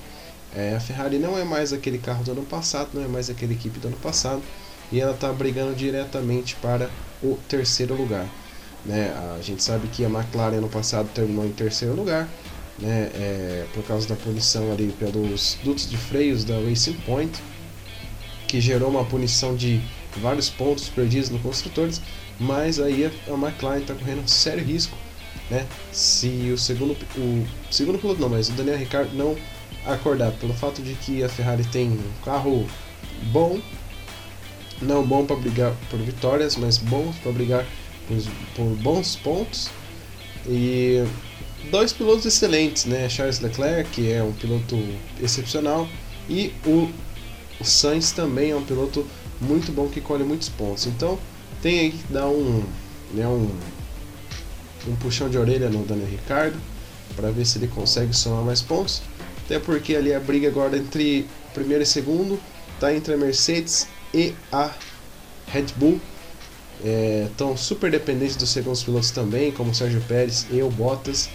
É, 0.55 0.75
a 0.77 0.81
Ferrari 0.81 1.19
não 1.19 1.39
é 1.39 1.45
mais 1.45 1.73
aquele 1.73 1.97
carro 1.97 2.23
do 2.23 2.33
ano 2.33 2.43
passado, 2.43 2.91
não 2.93 3.03
é 3.03 3.09
mais 3.09 3.31
aquela 3.31 3.53
equipe 3.53 3.79
do 3.79 3.89
ano 3.89 3.97
passado, 3.97 4.43
e 4.93 5.01
ela 5.01 5.13
está 5.13 5.33
brigando 5.33 5.75
diretamente 5.75 6.57
para 6.57 6.91
o 7.23 7.39
terceiro 7.49 7.95
lugar. 7.95 8.27
Né? 8.85 9.13
A 9.39 9.43
gente 9.43 9.63
sabe 9.63 9.89
que 9.89 10.05
a 10.05 10.09
McLaren 10.09 10.57
ano 10.57 10.69
passado 10.69 11.09
terminou 11.13 11.45
em 11.45 11.53
terceiro 11.53 11.95
lugar, 11.95 12.29
né? 12.79 13.11
É, 13.15 13.67
por 13.75 13.85
causa 13.85 14.09
da 14.09 14.17
punição 14.17 14.73
ali 14.73 14.95
pelos 14.99 15.59
dutos 15.63 15.89
de 15.89 15.97
freios 15.97 16.45
da 16.45 16.55
Racing 16.59 16.95
Point, 17.05 17.39
que 18.49 18.61
gerou 18.61 18.89
uma 18.89 19.05
punição 19.05 19.55
de 19.55 19.81
vários 20.17 20.49
pontos 20.49 20.89
perdidos 20.89 21.29
no 21.29 21.39
construtores, 21.41 22.01
mas 22.39 22.81
aí 22.81 23.05
a 23.05 23.33
McLaren 23.33 23.81
está 23.81 23.95
correndo 23.95 24.23
um 24.23 24.29
sério 24.29 24.65
risco, 24.65 24.97
né? 25.51 25.67
Se 25.93 26.51
o 26.53 26.59
segundo, 26.59 26.97
o 27.17 27.47
segundo 27.71 27.99
piloto 27.99 28.21
não, 28.21 28.29
mas 28.29 28.49
o 28.49 28.53
Daniel 28.53 28.79
Ricciardo 28.79 29.15
não 29.15 29.37
acordar 29.85 30.33
pelo 30.33 30.55
fato 30.55 30.83
de 30.83 30.95
que 30.95 31.23
a 31.23 31.29
Ferrari 31.29 31.65
tem 31.65 31.91
um 31.91 32.25
carro 32.25 32.67
bom, 33.25 33.61
não 34.81 35.07
bom 35.07 35.27
para 35.27 35.37
brigar 35.37 35.75
por 35.91 35.99
vitórias, 36.01 36.57
mas 36.57 36.79
bom 36.79 37.13
para 37.23 37.33
brigar 37.33 37.67
por, 38.55 38.65
bons 38.77 39.17
pontos 39.17 39.71
e 40.47 41.05
dois 41.71 41.93
pilotos 41.93 42.27
excelentes, 42.27 42.85
né? 42.85 43.09
Charles 43.09 43.41
Leclerc 43.41 43.91
que 43.91 44.11
é 44.11 44.23
um 44.23 44.33
piloto 44.33 44.77
excepcional 45.23 45.89
e 46.29 46.53
o, 46.67 46.89
o 47.61 47.65
Sainz 47.65 48.13
também 48.13 48.51
é 48.51 48.57
um 48.57 48.65
piloto 48.65 49.07
muito 49.41 49.73
bom 49.73 49.89
que 49.89 50.01
colhe 50.01 50.25
muitos 50.25 50.49
pontos. 50.49 50.87
Então 50.87 51.19
tem 51.63 51.81
aí 51.81 51.91
que 51.93 52.13
dar 52.13 52.29
um, 52.29 52.63
né, 53.13 53.27
um, 53.27 53.51
um 54.89 54.97
puxão 54.97 55.29
de 55.29 55.39
orelha 55.39 55.69
no 55.69 55.85
Daniel 55.85 56.09
Ricardo 56.09 56.59
para 57.17 57.31
ver 57.31 57.45
se 57.45 57.59
ele 57.59 57.69
consegue 57.69 58.15
somar 58.15 58.45
mais 58.45 58.63
pontos. 58.63 59.03
Até 59.45 59.59
porque 59.59 59.97
ali 59.97 60.15
a 60.15 60.21
briga 60.21 60.49
agora 60.49 60.77
entre 60.77 61.27
primeiro 61.53 61.83
e 61.83 61.87
segundo 61.87 62.41
está 62.75 62.95
entre 62.95 63.15
a 63.15 63.17
Mercedes 63.17 63.89
e 64.15 64.33
a 64.53 64.73
Red 65.49 65.67
Bull. 65.77 66.01
Estão 67.31 67.53
é, 67.53 67.57
super 67.57 67.91
dependentes 67.91 68.37
dos 68.37 68.49
segundos 68.51 68.83
pilotos 68.83 69.11
também, 69.11 69.53
como 69.53 69.75
Sérgio 69.75 70.01
Pérez 70.03 70.47
e 70.51 70.63
o 70.63 70.71
Bottas. 70.71 71.29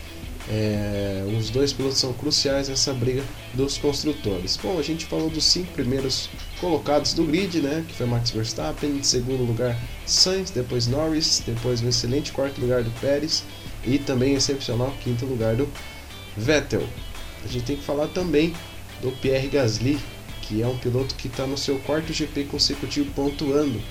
É, 0.48 1.26
os 1.38 1.50
dois 1.50 1.74
pilotos 1.74 1.98
são 1.98 2.14
cruciais 2.14 2.70
nessa 2.70 2.94
briga 2.94 3.24
dos 3.54 3.78
construtores. 3.78 4.58
Bom, 4.58 4.78
a 4.78 4.84
gente 4.84 5.06
falou 5.06 5.30
dos 5.30 5.44
cinco 5.44 5.72
primeiros 5.74 6.30
colocados 6.60 7.14
do 7.14 7.24
grid, 7.24 7.62
né? 7.62 7.84
Que 7.88 7.96
foi 7.96 8.06
Max 8.06 8.30
Verstappen, 8.30 8.92
em 8.92 9.04
segundo 9.04 9.44
lugar 9.44 9.76
Sainz, 10.06 10.52
depois 10.52 10.86
Norris, 10.88 11.42
depois 11.46 11.82
o 11.82 11.88
excelente 11.88 12.32
quarto 12.32 12.62
lugar 12.62 12.84
do 12.84 12.92
Pérez 13.02 13.44
e 13.84 13.98
também 13.98 14.36
excepcional 14.36 14.94
quinto 15.04 15.26
lugar 15.26 15.56
do 15.56 15.68
Vettel. 16.38 16.84
A 17.44 17.48
gente 17.48 17.66
tem 17.66 17.78
que 17.78 17.84
falar 17.84 18.08
também 18.08 18.54
do 19.02 19.12
Pierre 19.12 19.48
Gasly, 19.48 20.00
que 20.42 20.62
é 20.62 20.68
um 20.68 20.78
piloto 20.78 21.16
que 21.16 21.28
está 21.28 21.48
no 21.48 21.58
seu 21.58 21.80
quarto 21.80 22.14
GP 22.14 22.46
consecutivo 22.46 23.12
pontuando 23.14 23.82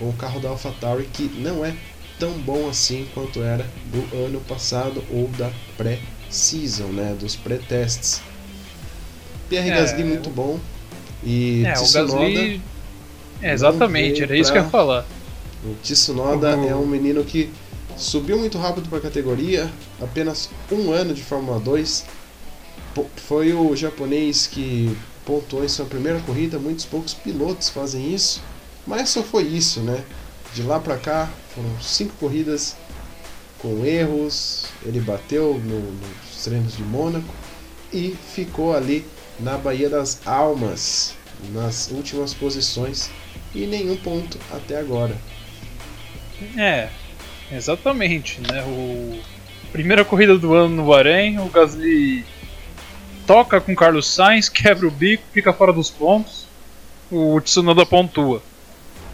o 0.00 0.12
carro 0.12 0.40
da 0.40 0.50
AlphaTauri, 0.50 1.04
que 1.12 1.24
não 1.24 1.64
é 1.64 1.74
tão 2.18 2.32
bom 2.32 2.68
assim 2.68 3.06
quanto 3.14 3.42
era 3.42 3.66
do 3.86 4.24
ano 4.24 4.40
passado 4.40 5.02
ou 5.10 5.28
da 5.28 5.50
pré-season, 5.76 6.88
né, 6.88 7.16
dos 7.18 7.36
pré-testes. 7.36 8.20
Pierre 9.48 9.70
é, 9.70 9.74
Gasly 9.76 10.04
muito 10.04 10.30
bom 10.30 10.58
e 11.24 11.64
é, 11.64 11.72
Tsunoda 11.72 12.12
o 12.12 12.18
Gasly... 12.18 12.62
É, 13.40 13.52
exatamente, 13.52 14.22
era 14.22 14.36
isso 14.36 14.52
pra... 14.52 14.60
que 14.60 14.64
eu 14.64 14.64
ia 14.64 14.70
falar. 14.70 15.06
O 15.64 15.74
Tsunoda 15.82 16.56
uhum. 16.56 16.68
é 16.68 16.74
um 16.74 16.86
menino 16.86 17.24
que 17.24 17.50
subiu 17.96 18.38
muito 18.38 18.58
rápido 18.58 18.88
para 18.88 18.98
a 18.98 19.00
categoria, 19.00 19.70
apenas 20.00 20.50
um 20.70 20.92
ano 20.92 21.14
de 21.14 21.22
Fórmula 21.22 21.58
2. 21.58 22.04
Foi 23.16 23.52
o 23.52 23.76
japonês 23.76 24.46
que 24.48 24.96
pontuou 25.24 25.64
em 25.64 25.68
sua 25.68 25.84
primeira 25.84 26.18
corrida, 26.20 26.58
muitos 26.58 26.84
poucos 26.84 27.14
pilotos 27.14 27.68
fazem 27.68 28.12
isso, 28.12 28.42
mas 28.88 29.10
só 29.10 29.22
foi 29.22 29.44
isso, 29.44 29.80
né? 29.80 30.02
De 30.54 30.62
lá 30.62 30.80
para 30.80 30.96
cá 30.96 31.28
foram 31.54 31.80
cinco 31.80 32.14
corridas 32.18 32.74
com 33.58 33.84
erros, 33.84 34.66
ele 34.84 35.00
bateu 35.00 35.60
no, 35.62 35.92
nos 35.92 36.44
treinos 36.44 36.76
de 36.76 36.82
Mônaco 36.82 37.34
e 37.92 38.16
ficou 38.34 38.74
ali 38.74 39.04
na 39.38 39.58
Baía 39.58 39.90
das 39.90 40.26
Almas, 40.26 41.14
nas 41.52 41.90
últimas 41.90 42.32
posições 42.32 43.10
e 43.54 43.66
nenhum 43.66 43.96
ponto 43.96 44.38
até 44.50 44.78
agora. 44.78 45.16
É, 46.56 46.88
exatamente, 47.52 48.40
né? 48.40 48.62
O 48.64 49.20
primeira 49.70 50.04
corrida 50.04 50.38
do 50.38 50.54
ano 50.54 50.76
no 50.76 50.86
Bahrein, 50.86 51.38
o 51.38 51.48
Gasly 51.50 52.24
toca 53.26 53.60
com 53.60 53.74
Carlos 53.74 54.06
Sainz, 54.08 54.48
quebra 54.48 54.88
o 54.88 54.90
bico, 54.90 55.24
fica 55.32 55.52
fora 55.52 55.72
dos 55.72 55.90
pontos. 55.90 56.46
O 57.10 57.40
Tsunoda 57.40 57.84
pontua. 57.84 58.42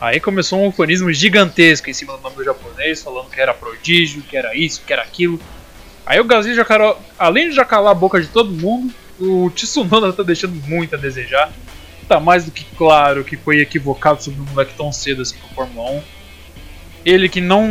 Aí 0.05 0.21
começou 0.21 0.61
um 0.61 0.67
ufanismo 0.67 1.11
gigantesco 1.11 1.89
em 1.89 1.95
cima 1.95 2.15
do 2.15 2.23
nome 2.23 2.37
do 2.37 2.45
japonês, 2.45 3.03
falando 3.03 3.31
que 3.31 3.41
era 3.41 3.55
prodígio, 3.55 4.21
que 4.21 4.37
era 4.37 4.55
isso, 4.55 4.83
que 4.87 4.93
era 4.93 5.01
aquilo. 5.01 5.41
Aí 6.05 6.21
o 6.21 6.25
Gasly 6.25 6.55
já 6.55 6.63
carou, 6.63 7.01
além 7.19 7.49
de 7.49 7.57
já 7.57 7.65
calar 7.65 7.93
a 7.93 7.95
boca 7.95 8.21
de 8.21 8.27
todo 8.27 8.51
mundo, 8.53 8.93
o 9.19 9.51
Tsunoda 9.51 10.13
tá 10.13 10.23
deixando 10.23 10.57
muito 10.69 10.95
a 10.95 10.99
desejar. 10.99 11.51
Tá 12.07 12.21
mais 12.21 12.45
do 12.45 12.51
que 12.51 12.67
claro 12.77 13.25
que 13.25 13.35
foi 13.35 13.61
equivocado 13.61 14.23
sobre 14.23 14.43
um 14.43 14.45
moleque 14.45 14.75
tão 14.77 14.93
cedo 14.93 15.23
assim 15.23 15.39
com 15.39 15.47
a 15.47 15.55
Fórmula 15.55 15.91
1. 15.93 16.03
Ele 17.07 17.27
que 17.27 17.41
não. 17.41 17.65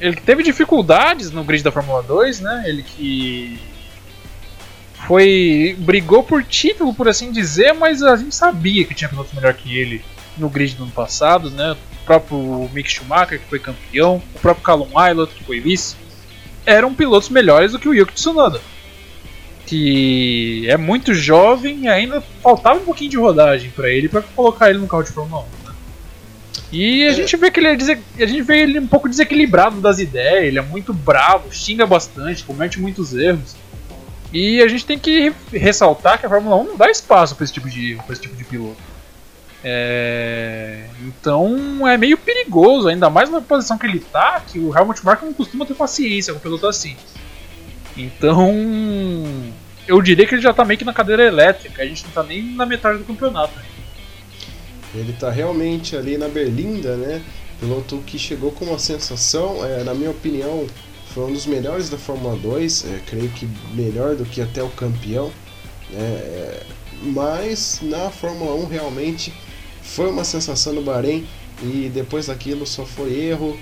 Ele 0.00 0.16
que 0.16 0.22
teve 0.22 0.42
dificuldades 0.42 1.30
no 1.30 1.44
grid 1.44 1.62
da 1.62 1.70
Fórmula 1.70 2.02
2, 2.02 2.40
né? 2.40 2.64
Ele 2.66 2.82
que 2.82 3.60
foi 5.06 5.76
brigou 5.80 6.22
por 6.22 6.42
título, 6.42 6.94
por 6.94 7.08
assim 7.08 7.30
dizer, 7.30 7.74
mas 7.74 8.02
a 8.02 8.16
gente 8.16 8.34
sabia 8.34 8.86
que 8.86 8.94
tinha 8.94 9.10
piloto 9.10 9.36
melhor 9.36 9.52
que 9.52 9.76
ele 9.76 10.02
no 10.36 10.48
grid 10.48 10.74
do 10.76 10.84
ano 10.84 10.92
passado, 10.92 11.50
né? 11.50 11.76
O 12.02 12.04
próprio 12.04 12.70
Mick 12.72 12.90
Schumacher, 12.90 13.38
que 13.38 13.46
foi 13.46 13.58
campeão, 13.58 14.22
o 14.34 14.38
próprio 14.38 14.64
Callum 14.64 14.90
Ilott, 15.08 15.34
que 15.34 15.44
foi 15.44 15.60
vice, 15.60 15.96
eram 16.64 16.94
pilotos 16.94 17.28
melhores 17.28 17.72
do 17.72 17.78
que 17.78 17.88
o 17.88 17.94
Yuki 17.94 18.14
Tsunoda. 18.14 18.60
Que 19.66 20.66
é 20.68 20.76
muito 20.76 21.14
jovem 21.14 21.84
e 21.84 21.88
ainda 21.88 22.20
faltava 22.42 22.80
um 22.80 22.84
pouquinho 22.84 23.10
de 23.10 23.16
rodagem 23.16 23.70
para 23.70 23.88
ele 23.88 24.08
para 24.08 24.22
colocar 24.22 24.70
ele 24.70 24.78
no 24.78 24.88
carro 24.88 25.04
de 25.04 25.12
Fórmula 25.12 25.42
1. 25.42 25.44
Né? 25.44 25.74
E 26.72 27.06
a 27.06 27.10
é. 27.10 27.14
gente 27.14 27.36
vê 27.36 27.50
que 27.50 27.60
ele 27.60 27.68
é 27.68 27.72
a 27.72 28.26
gente 28.26 28.42
vê 28.42 28.62
ele 28.62 28.78
um 28.78 28.86
pouco 28.86 29.08
desequilibrado 29.08 29.80
das 29.80 29.98
ideias, 29.98 30.44
ele 30.44 30.58
é 30.58 30.62
muito 30.62 30.92
bravo, 30.92 31.52
xinga 31.52 31.86
bastante, 31.86 32.44
comete 32.44 32.80
muitos 32.80 33.14
erros. 33.14 33.56
E 34.32 34.62
a 34.62 34.68
gente 34.68 34.86
tem 34.86 34.98
que 34.98 35.32
ressaltar 35.52 36.18
que 36.18 36.26
a 36.26 36.28
Fórmula 36.28 36.56
1 36.56 36.64
não 36.64 36.76
dá 36.76 36.88
espaço 36.88 37.34
para 37.34 37.44
esse 37.44 37.52
tipo 37.52 37.68
de 37.68 37.96
pra 38.06 38.12
esse 38.12 38.22
tipo 38.22 38.36
de 38.36 38.44
piloto. 38.44 38.76
É... 39.62 40.86
Então 41.02 41.86
é 41.86 41.96
meio 41.96 42.16
perigoso, 42.16 42.88
ainda 42.88 43.10
mais 43.10 43.30
na 43.30 43.40
posição 43.40 43.76
que 43.76 43.86
ele 43.86 44.00
tá, 44.00 44.40
que 44.40 44.58
o 44.58 44.76
Helmut 44.76 45.04
Marko 45.04 45.26
não 45.26 45.32
costuma 45.32 45.66
ter 45.66 45.74
paciência 45.74 46.32
com 46.32 46.38
um 46.38 46.42
piloto 46.42 46.66
assim. 46.66 46.96
Então 47.96 48.54
eu 49.86 50.00
diria 50.00 50.26
que 50.26 50.34
ele 50.34 50.42
já 50.42 50.52
tá 50.52 50.64
meio 50.64 50.78
que 50.78 50.84
na 50.84 50.92
cadeira 50.92 51.24
elétrica, 51.24 51.82
a 51.82 51.86
gente 51.86 52.04
não 52.04 52.10
tá 52.12 52.22
nem 52.22 52.42
na 52.54 52.64
metade 52.64 52.98
do 52.98 53.04
campeonato. 53.04 53.52
Ele 54.94 55.12
tá 55.12 55.30
realmente 55.30 55.96
ali 55.96 56.16
na 56.16 56.28
berlinda, 56.28 56.96
né? 56.96 57.22
Piloto 57.60 57.98
que 58.06 58.18
chegou 58.18 58.50
com 58.52 58.64
uma 58.64 58.78
sensação, 58.78 59.64
é, 59.64 59.84
na 59.84 59.94
minha 59.94 60.10
opinião, 60.10 60.66
foi 61.14 61.24
um 61.24 61.32
dos 61.32 61.46
melhores 61.46 61.90
da 61.90 61.98
Fórmula 61.98 62.36
2, 62.36 62.84
é, 62.86 63.00
creio 63.06 63.28
que 63.30 63.48
melhor 63.74 64.16
do 64.16 64.24
que 64.24 64.40
até 64.40 64.62
o 64.62 64.68
campeão. 64.70 65.30
Né, 65.90 66.00
é, 66.00 66.62
mas 67.02 67.80
na 67.82 68.10
Fórmula 68.10 68.54
1 68.54 68.66
realmente 68.66 69.32
foi 69.82 70.08
uma 70.08 70.24
sensação 70.24 70.72
no 70.72 70.82
Bahrein 70.82 71.26
e 71.62 71.90
depois 71.92 72.26
daquilo 72.26 72.66
só 72.66 72.84
foi 72.84 73.14
erro. 73.14 73.58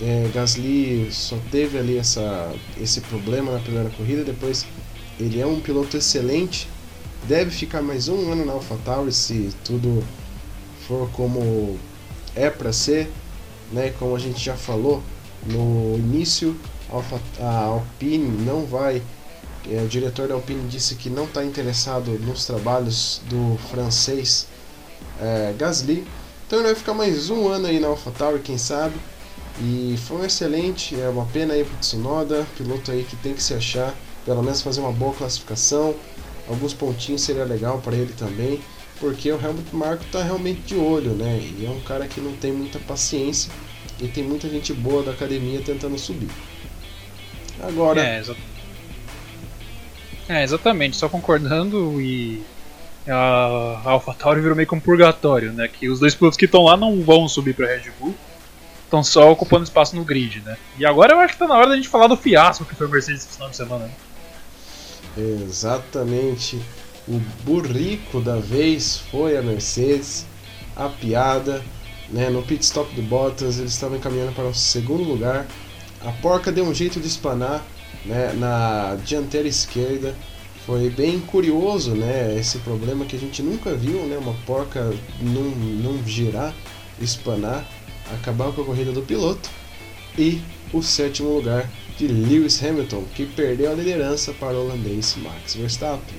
É, 0.00 0.30
Gasly 0.32 1.08
só 1.10 1.36
teve 1.50 1.78
ali 1.78 1.96
essa, 1.98 2.54
esse 2.80 3.00
problema 3.00 3.52
na 3.52 3.58
primeira 3.58 3.90
corrida, 3.90 4.22
depois 4.22 4.64
ele 5.18 5.40
é 5.40 5.46
um 5.46 5.60
piloto 5.60 5.96
excelente, 5.96 6.68
deve 7.26 7.50
ficar 7.50 7.82
mais 7.82 8.06
um 8.06 8.30
ano 8.30 8.44
na 8.44 8.52
AlphaTauri 8.52 9.12
se 9.12 9.50
tudo 9.64 10.04
for 10.86 11.10
como 11.10 11.76
é 12.36 12.48
para 12.48 12.72
ser, 12.72 13.10
né? 13.72 13.92
Como 13.98 14.14
a 14.14 14.18
gente 14.18 14.44
já 14.44 14.56
falou 14.56 15.02
no 15.44 15.96
início, 15.98 16.56
Alfa, 16.88 17.20
a 17.40 17.64
Alpine 17.64 18.44
não 18.44 18.64
vai. 18.64 19.02
É, 19.70 19.82
o 19.82 19.88
diretor 19.88 20.28
da 20.28 20.34
Alpine 20.34 20.68
disse 20.68 20.94
que 20.94 21.10
não 21.10 21.24
está 21.24 21.44
interessado 21.44 22.12
nos 22.20 22.46
trabalhos 22.46 23.20
do 23.28 23.58
francês 23.70 24.46
é, 25.20 25.54
Gasly. 25.58 26.06
Então 26.46 26.58
ele 26.60 26.68
vai 26.68 26.74
ficar 26.74 26.94
mais 26.94 27.30
um 27.30 27.48
ano 27.48 27.66
aí 27.66 27.78
na 27.78 27.88
AlphaTauri, 27.88 28.40
quem 28.40 28.58
sabe. 28.58 28.94
E 29.60 29.96
foi 30.06 30.18
um 30.18 30.24
excelente, 30.24 30.98
é 30.98 31.08
uma 31.08 31.26
pena 31.26 31.54
aí 31.54 31.64
pro 31.64 31.76
Tsunoda, 31.78 32.46
piloto 32.56 32.90
aí 32.90 33.04
que 33.04 33.16
tem 33.16 33.34
que 33.34 33.42
se 33.42 33.54
achar, 33.54 33.94
pelo 34.24 34.42
menos 34.42 34.62
fazer 34.62 34.80
uma 34.80 34.92
boa 34.92 35.12
classificação. 35.12 35.94
Alguns 36.48 36.72
pontinhos 36.72 37.22
seria 37.22 37.44
legal 37.44 37.78
para 37.78 37.96
ele 37.96 38.12
também. 38.12 38.60
porque 39.00 39.30
o 39.30 39.40
Helmut 39.40 39.74
Marko 39.74 40.04
está 40.04 40.22
realmente 40.22 40.60
de 40.62 40.74
olho, 40.76 41.12
né? 41.12 41.38
E 41.38 41.64
é 41.64 41.70
um 41.70 41.80
cara 41.80 42.06
que 42.08 42.20
não 42.20 42.32
tem 42.32 42.52
muita 42.52 42.78
paciência 42.80 43.52
e 44.00 44.08
tem 44.08 44.24
muita 44.24 44.48
gente 44.48 44.72
boa 44.72 45.02
da 45.02 45.12
academia 45.12 45.60
tentando 45.62 45.98
subir. 45.98 46.30
Agora. 47.60 48.00
É, 48.00 48.18
exa 48.18 48.36
é 50.28 50.42
exatamente, 50.42 50.96
só 50.96 51.08
concordando 51.08 52.00
e. 52.00 52.42
A 53.10 53.82
AlphaTauri 53.84 54.40
virou 54.40 54.56
meio 54.56 54.68
que 54.68 54.74
um 54.74 54.80
purgatório, 54.80 55.52
né? 55.52 55.68
Que 55.68 55.88
os 55.88 56.00
dois 56.00 56.14
pilotos 56.14 56.36
que 56.36 56.44
estão 56.44 56.64
lá 56.64 56.76
não 56.76 57.02
vão 57.02 57.28
subir 57.28 57.54
para 57.54 57.66
Red 57.66 57.90
Bull, 57.98 58.14
estão 58.84 59.02
só 59.02 59.30
ocupando 59.30 59.64
espaço 59.64 59.94
no 59.94 60.04
grid, 60.04 60.40
né? 60.44 60.56
E 60.78 60.86
agora 60.86 61.12
eu 61.12 61.20
acho 61.20 61.34
que 61.34 61.38
tá 61.38 61.46
na 61.46 61.54
hora 61.54 61.68
da 61.68 61.76
gente 61.76 61.88
falar 61.88 62.06
do 62.06 62.16
fiasco 62.16 62.64
que 62.64 62.74
foi 62.74 62.86
o 62.86 62.90
Mercedes 62.90 63.22
esse 63.22 63.34
final 63.34 63.50
de 63.50 63.56
semana. 63.56 63.84
Né? 63.84 63.92
Exatamente. 65.46 66.60
O 67.06 67.20
burrico 67.44 68.20
da 68.20 68.36
vez 68.36 68.98
foi 69.10 69.36
a 69.36 69.42
Mercedes, 69.42 70.26
a 70.76 70.88
piada. 70.88 71.62
Né? 72.08 72.30
No 72.30 72.42
pit 72.42 72.64
stop 72.64 72.94
do 72.94 73.02
Bottas, 73.02 73.58
eles 73.58 73.72
estavam 73.72 73.98
caminhando 73.98 74.32
para 74.32 74.44
o 74.44 74.54
segundo 74.54 75.02
lugar. 75.02 75.46
A 76.04 76.12
porca 76.12 76.50
deu 76.50 76.64
um 76.64 76.74
jeito 76.74 77.00
de 77.00 77.08
espanar 77.08 77.64
né? 78.04 78.32
na 78.34 78.96
dianteira 79.04 79.48
esquerda. 79.48 80.14
Foi 80.68 80.90
bem 80.90 81.18
curioso 81.18 81.94
né? 81.94 82.36
esse 82.38 82.58
problema 82.58 83.06
que 83.06 83.16
a 83.16 83.18
gente 83.18 83.42
nunca 83.42 83.74
viu, 83.74 84.04
né? 84.04 84.18
uma 84.18 84.34
porca 84.44 84.92
não, 85.18 85.44
não 85.44 86.06
girar, 86.06 86.52
espanar, 87.00 87.66
acabar 88.12 88.52
com 88.52 88.60
a 88.60 88.64
corrida 88.66 88.92
do 88.92 89.00
piloto. 89.00 89.48
E 90.18 90.42
o 90.70 90.82
sétimo 90.82 91.30
lugar 91.30 91.66
de 91.96 92.06
Lewis 92.06 92.62
Hamilton, 92.62 93.02
que 93.14 93.24
perdeu 93.24 93.72
a 93.72 93.74
liderança 93.74 94.34
para 94.34 94.58
o 94.58 94.66
holandês 94.66 95.16
Max 95.16 95.54
Verstappen. 95.54 96.18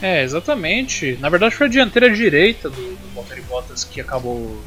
É, 0.00 0.22
exatamente. 0.22 1.18
Na 1.20 1.28
verdade 1.28 1.54
foi 1.54 1.66
a 1.66 1.70
dianteira 1.70 2.08
direita 2.08 2.70
do, 2.70 2.80
do 2.80 3.14
Valtteri 3.14 3.42
Bottas 3.42 3.84
que 3.84 4.00
acabou 4.00 4.58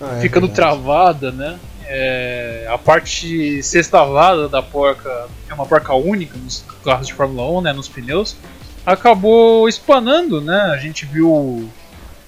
ah, 0.00 0.18
é 0.18 0.20
ficando 0.20 0.46
verdade. 0.46 0.54
travada, 0.54 1.32
né? 1.32 1.58
É, 1.86 2.66
a 2.70 2.78
parte 2.78 3.62
sextavada 3.62 4.48
da 4.48 4.62
porca 4.62 5.28
é 5.48 5.54
uma 5.54 5.66
porca 5.66 5.94
única 5.94 6.36
nos 6.38 6.64
carros 6.82 7.06
de 7.06 7.12
Fórmula 7.14 7.58
1, 7.58 7.60
né, 7.60 7.72
nos 7.72 7.88
pneus, 7.88 8.36
acabou 8.86 9.68
espanando, 9.68 10.40
né? 10.40 10.72
A 10.74 10.78
gente 10.78 11.04
viu 11.06 11.68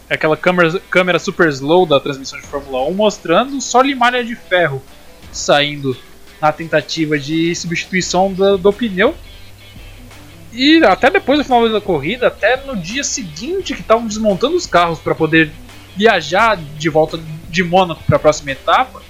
aquela 0.09 0.37
câmera, 0.37 0.79
câmera 0.91 1.19
super 1.19 1.49
slow 1.49 1.87
da 1.87 1.99
transmissão 1.99 2.39
de 2.41 2.47
Fórmula 2.47 2.85
1 2.89 2.95
mostrando 2.95 3.61
só 3.61 3.81
limalha 3.81 4.25
de 4.25 4.35
ferro 4.35 4.83
saindo 5.33 5.97
na 6.41 6.53
tentativa 6.53 7.19
de 7.19 7.55
substituição 7.55 8.33
do, 8.33 8.59
do 8.59 8.73
pneu. 8.73 9.15
E 10.53 10.83
até 10.85 11.11
depois 11.11 11.39
do 11.39 11.45
final 11.45 11.69
da 11.69 11.81
corrida, 11.81 12.29
até 12.29 12.57
no 12.65 12.77
dia 12.77 13.05
seguinte 13.05 13.75
que 13.75 13.81
estavam 13.81 14.07
desmontando 14.07 14.57
os 14.57 14.67
carros 14.67 14.99
para 14.99 15.15
poder 15.15 15.51
viajar 15.95 16.57
de 16.57 16.89
volta 16.89 17.19
de 17.49 17.63
Mônaco 17.63 18.03
para 18.05 18.17
a 18.17 18.19
próxima 18.19 18.53
etapa, 18.53 19.03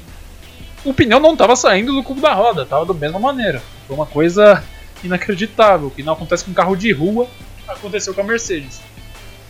o 0.87 0.95
pneu 0.95 1.21
não 1.21 1.33
estava 1.33 1.57
saindo 1.57 1.93
do 1.93 2.03
cubo 2.03 2.21
da 2.21 2.33
roda, 2.33 2.63
estava 2.63 2.87
da 2.87 2.95
mesma 2.95 3.19
maneira. 3.19 3.63
Foi 3.87 3.97
uma 3.97 4.07
coisa 4.07 4.63
inacreditável, 5.03 5.91
que 5.91 6.03
não 6.03 6.13
acontece 6.13 6.45
com 6.45 6.55
carro 6.55 6.77
de 6.77 6.93
rua, 6.93 7.29
aconteceu 7.67 8.15
com 8.15 8.21
a 8.21 8.25
Mercedes. 8.25 8.81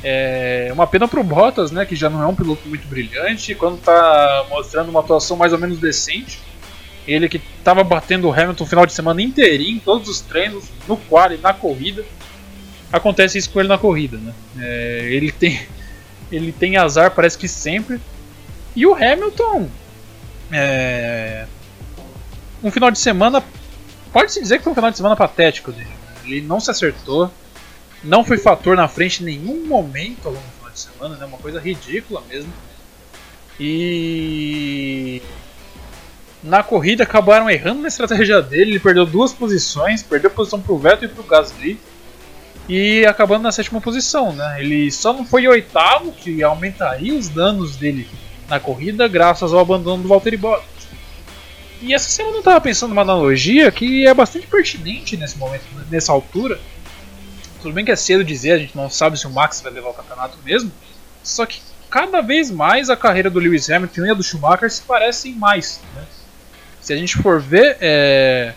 É 0.03 0.71
uma 0.73 0.87
pena 0.87 1.09
pro 1.09 1.23
Bottas, 1.23 1.71
né, 1.71 1.85
que 1.85 1.97
já 1.97 2.11
não 2.11 2.23
é 2.23 2.27
um 2.27 2.35
piloto 2.35 2.69
muito 2.69 2.87
brilhante, 2.87 3.55
quando 3.55 3.79
está 3.79 4.47
mostrando 4.51 4.89
uma 4.91 5.01
atuação 5.01 5.37
mais 5.37 5.53
ou 5.53 5.59
menos 5.59 5.79
decente, 5.79 6.41
ele 7.07 7.29
que 7.29 7.41
estava 7.59 7.85
batendo 7.85 8.29
o 8.29 8.33
Hamilton 8.33 8.65
o 8.65 8.67
final 8.67 8.87
de 8.87 8.93
semana 8.93 9.23
inteirinho, 9.23 9.81
todos 9.85 10.09
os 10.09 10.21
treinos, 10.21 10.65
no 10.89 10.97
quali, 10.97 11.39
na 11.39 11.53
corrida. 11.53 12.05
Acontece 12.93 13.39
isso 13.39 13.51
com 13.51 13.61
ele 13.61 13.69
na 13.69 13.79
corrida, 13.79 14.17
né? 14.17 14.33
É, 14.59 15.09
ele, 15.11 15.31
tem, 15.31 15.67
ele 16.31 16.53
tem 16.53 16.77
azar, 16.77 17.13
parece 17.13 17.39
que 17.39 17.49
sempre. 17.49 18.01
E 18.75 18.87
o 18.87 18.95
Hamilton. 18.95 19.69
É, 20.53 21.47
um 22.63 22.71
final 22.71 22.91
de 22.91 22.99
semana. 22.99 23.43
Pode-se 24.13 24.41
dizer 24.41 24.59
que 24.59 24.65
foi 24.65 24.73
um 24.73 24.75
final 24.75 24.91
de 24.91 24.97
semana 24.97 25.17
patético 25.17 25.73
dele. 25.73 25.91
Ele 26.25 26.41
não 26.41 26.61
se 26.61 26.71
acertou. 26.71 27.31
Não 28.03 28.25
foi 28.25 28.39
fator 28.39 28.77
na 28.77 28.89
frente 28.89 29.23
em 29.23 29.27
nenhum 29.27 29.67
momento 29.67 30.27
ao 30.27 30.33
longo 30.33 30.45
do 30.47 30.53
final 30.53 30.71
de 30.71 30.81
semana, 30.81 31.17
né? 31.17 31.27
Uma 31.27 31.39
coisa 31.39 31.61
ridícula 31.61 32.23
mesmo. 32.29 32.53
E 33.59 35.23
na 36.43 36.63
corrida 36.63 37.03
acabaram 37.03 37.51
errando 37.51 37.83
na 37.83 37.89
estratégia 37.89 38.41
dele, 38.43 38.73
ele 38.73 38.79
perdeu 38.79 39.07
duas 39.07 39.33
posições, 39.33 40.03
perdeu 40.03 40.31
posição 40.31 40.61
para 40.61 40.73
o 40.73 40.79
Vettel 40.79 41.09
e 41.09 41.13
para 41.13 41.23
o 41.23 41.27
Gasly 41.27 41.81
e 42.69 43.05
acabando 43.07 43.43
na 43.43 43.53
sétima 43.53 43.81
posição, 43.81 44.33
né? 44.33 44.57
Ele 44.61 44.91
só 44.91 45.13
não 45.13 45.25
foi 45.25 45.47
oitavo, 45.49 46.13
que 46.13 46.43
aumentaria 46.43 47.15
os 47.15 47.29
danos 47.29 47.77
dele 47.77 48.09
na 48.49 48.61
corrida 48.61 49.09
graças 49.09 49.53
ao 49.53 49.61
abandono 49.61 50.03
do 50.03 50.09
Valtteri 50.09 50.37
Bottas. 50.37 50.77
E 51.81 51.93
essa 51.93 52.09
semana 52.09 52.37
eu 52.37 52.41
estava 52.41 52.61
pensando 52.61 52.91
numa 52.91 53.03
analogia 53.03 53.71
que 53.71 54.07
é 54.07 54.15
bastante 54.15 54.47
pertinente 54.47 55.17
nesse 55.17 55.37
momento, 55.37 55.65
nessa 55.91 56.13
altura. 56.13 56.59
Tudo 57.61 57.75
bem 57.75 57.85
que 57.85 57.91
é 57.91 57.97
cedo 57.97 58.25
dizer, 58.25 58.53
a 58.53 58.59
gente 58.59 58.77
não 58.77 58.89
sabe 58.89 59.19
se 59.19 59.27
o 59.27 59.31
Max 59.31 59.61
vai 59.61 59.73
levar 59.73 59.91
o 59.91 59.95
campeonato 59.95 60.39
mesmo. 60.45 60.73
Só 61.23 61.45
que 61.45 61.61
cada 61.91 62.21
vez 62.21 62.51
mais 62.51 62.89
a 62.89 62.97
carreira 62.97 63.29
do 63.29 63.39
Lewis 63.39 63.69
Hamilton 63.69 64.07
e 64.07 64.11
a 64.11 64.15
do 64.15 64.23
Schumacher 64.23 64.71
se 64.71 64.83
parecem 64.83 65.35
mais. 65.35 65.81
Né? 65.95 66.05
Se 66.81 66.93
a 66.93 66.97
gente 66.97 67.17
for 67.17 67.41
ver, 67.41 67.77
é... 67.81 68.55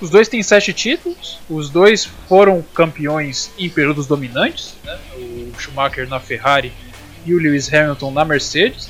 os 0.00 0.08
dois 0.08 0.28
têm 0.28 0.42
sete 0.42 0.72
títulos, 0.72 1.40
os 1.48 1.68
dois 1.68 2.04
foram 2.28 2.62
campeões 2.74 3.50
em 3.58 3.68
períodos 3.68 4.06
dominantes, 4.06 4.74
né? 4.84 4.98
o 5.16 5.52
Schumacher 5.58 6.08
na 6.08 6.20
Ferrari 6.20 6.72
e 7.26 7.34
o 7.34 7.38
Lewis 7.38 7.72
Hamilton 7.72 8.10
na 8.12 8.24
Mercedes. 8.24 8.88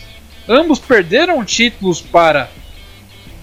Ambos 0.51 0.81
perderam 0.81 1.45
títulos 1.45 2.01
para 2.01 2.51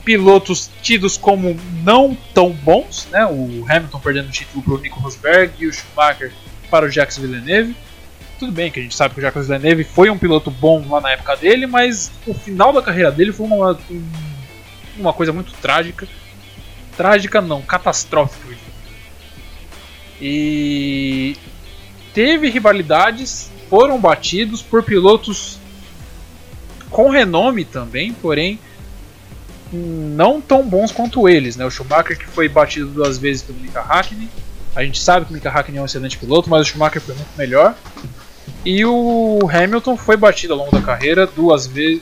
pilotos 0.04 0.70
tidos 0.82 1.18
como 1.18 1.58
não 1.84 2.16
tão 2.34 2.52
bons, 2.52 3.08
né? 3.12 3.26
o 3.26 3.66
Hamilton 3.68 4.00
perdendo 4.00 4.28
o 4.28 4.32
título 4.32 4.62
para 4.62 4.74
o 4.74 4.78
Nico 4.78 5.00
Rosberg 5.00 5.54
e 5.60 5.68
o 5.68 5.74
Schumacher 5.74 6.34
para 6.70 6.86
o 6.86 6.90
Jacques 6.90 7.18
Villeneuve. 7.18 7.76
Tudo 8.38 8.52
bem 8.52 8.70
que 8.70 8.80
a 8.80 8.84
gente 8.84 8.96
sabe 8.96 9.14
que 9.14 9.22
o 9.22 9.24
Jacques 9.24 9.48
Villeneuve 9.48 9.86
foi 9.86 10.10
um 10.10 10.18
piloto 10.18 10.52
bom 10.52 10.86
lá 10.90 11.02
na 11.02 11.12
época 11.12 11.36
dele, 11.38 11.66
mas 11.66 12.12
o 12.26 12.34
final 12.34 12.74
da 12.74 12.82
carreira 12.82 13.12
dele 13.12 13.32
foi 13.32 13.46
uma, 13.48 13.80
um 13.90 14.04
uma 15.00 15.14
coisa 15.14 15.32
muito 15.32 15.54
trágica. 15.54 16.08
Trágica 16.96 17.42
não, 17.42 17.62
catastrófica. 17.62 18.56
E 20.20 21.38
teve 22.14 22.50
rivalidades, 22.50 23.52
foram 23.70 24.00
batidos 24.00 24.62
por 24.62 24.84
pilotos 24.84 25.60
com 26.90 27.10
renome 27.10 27.66
também, 27.66 28.14
porém 28.14 28.60
não 29.72 30.40
tão 30.40 30.64
bons 30.64 30.92
quanto 30.92 31.28
eles, 31.28 31.58
né? 31.58 31.66
O 31.66 31.72
Schumacher 31.72 32.18
que 32.18 32.26
foi 32.26 32.48
batido 32.48 32.88
duas 32.88 33.18
vezes 33.18 33.44
pelo 33.44 33.60
Mika 33.60 33.82
Hakkinen. 33.82 34.30
A 34.76 34.84
gente 34.84 35.02
sabe 35.02 35.26
que 35.26 35.32
o 35.32 35.34
Mika 35.34 35.50
Hakkinen 35.50 35.80
é 35.80 35.82
um 35.82 35.86
excelente 35.86 36.18
piloto, 36.18 36.50
mas 36.50 36.62
o 36.62 36.66
Schumacher 36.66 37.02
foi 37.02 37.16
muito 37.16 37.36
melhor. 37.38 37.76
E 38.64 38.86
o 38.86 39.40
Hamilton 39.52 39.98
foi 39.98 40.16
batido 40.16 40.54
ao 40.54 40.60
longo 40.60 40.72
da 40.72 40.82
carreira 40.82 41.28
duas 41.28 41.68
vezes, 41.68 42.02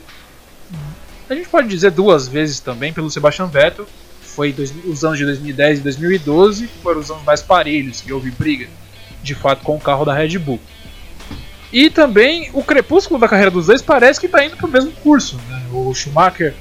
a 1.28 1.34
gente 1.34 1.48
pode 1.48 1.66
dizer 1.66 1.90
duas 1.90 2.28
vezes 2.28 2.60
também 2.60 2.92
pelo 2.92 3.10
Sebastian 3.10 3.46
Vettel. 3.46 3.86
Foi 4.22 4.52
dois, 4.52 4.72
os 4.84 5.04
anos 5.04 5.18
de 5.18 5.24
2010 5.24 5.80
e 5.80 5.82
2012 5.82 6.68
foram 6.82 7.00
os 7.00 7.10
anos 7.10 7.24
mais 7.24 7.42
parelhos 7.42 8.00
que 8.00 8.12
houve 8.12 8.30
briga, 8.30 8.68
de 9.22 9.34
fato, 9.34 9.64
com 9.64 9.74
o 9.74 9.80
carro 9.80 10.04
da 10.04 10.14
Red 10.14 10.38
Bull. 10.38 10.60
E 11.72 11.90
também 11.90 12.50
o 12.52 12.62
crepúsculo 12.62 13.18
da 13.18 13.28
carreira 13.28 13.50
dos 13.50 13.66
dois 13.66 13.82
parece 13.82 14.20
que 14.20 14.26
está 14.26 14.44
indo 14.44 14.56
para 14.56 14.66
o 14.66 14.70
mesmo 14.70 14.92
curso. 14.92 15.36
Né? 15.48 15.62
O 15.72 15.92
Schumacher, 15.92 16.54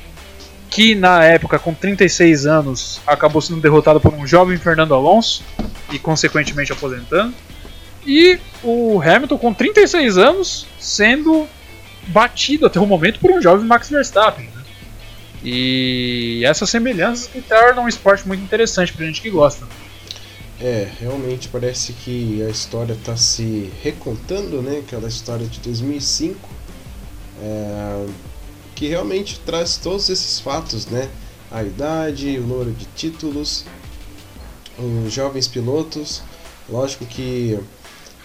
que 0.69 0.95
na 0.95 1.23
época 1.23 1.59
com 1.59 1.73
36 1.73 2.45
anos 2.45 3.01
acabou 3.05 3.41
sendo 3.41 3.61
derrotado 3.61 3.99
por 3.99 4.13
um 4.13 4.25
jovem 4.25 4.57
Fernando 4.57 4.93
Alonso 4.93 5.43
e 5.91 5.99
consequentemente 5.99 6.71
aposentando. 6.71 7.33
E 8.05 8.39
o 8.63 9.01
Hamilton 9.01 9.37
com 9.37 9.53
36 9.53 10.17
anos 10.17 10.67
sendo 10.79 11.47
batido 12.07 12.65
até 12.65 12.79
o 12.79 12.85
momento 12.85 13.19
por 13.19 13.31
um 13.31 13.41
jovem 13.41 13.65
Max 13.65 13.89
Verstappen. 13.89 14.49
E 15.43 16.41
essas 16.43 16.69
semelhanças 16.69 17.27
que 17.27 17.41
tornam 17.41 17.83
um 17.85 17.87
esporte 17.87 18.27
muito 18.27 18.43
interessante 18.43 18.91
pra 18.93 19.05
gente 19.05 19.21
que 19.21 19.29
gosta. 19.29 19.67
É, 20.59 20.89
realmente 20.99 21.49
parece 21.49 21.91
que 21.91 22.41
a 22.41 22.49
história 22.49 22.93
está 22.93 23.17
se 23.17 23.71
recontando, 23.81 24.61
né? 24.61 24.79
Aquela 24.79 25.07
história 25.07 25.45
de 25.45 25.59
2005, 25.59 26.49
é, 27.41 28.07
que 28.73 28.87
realmente 28.87 29.39
traz 29.45 29.75
todos 29.77 30.09
esses 30.09 30.39
fatos, 30.39 30.85
né? 30.85 31.09
A 31.51 31.61
idade, 31.61 32.39
o 32.39 32.41
número 32.41 32.71
de 32.71 32.85
títulos, 32.95 33.65
os 34.77 35.11
jovens 35.11 35.47
pilotos. 35.47 36.21
Lógico 36.69 37.05
que 37.05 37.59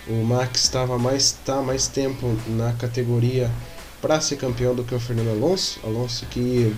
o 0.08 0.24
Max 0.24 0.62
estava 0.62 0.98
mais 0.98 1.32
tá 1.44 1.60
mais 1.60 1.86
tempo 1.88 2.34
na 2.48 2.72
categoria 2.74 3.50
para 4.00 4.20
ser 4.20 4.36
campeão 4.36 4.74
do 4.74 4.84
que 4.84 4.94
o 4.94 5.00
Fernando 5.00 5.30
Alonso. 5.30 5.80
Alonso 5.84 6.26
que 6.26 6.74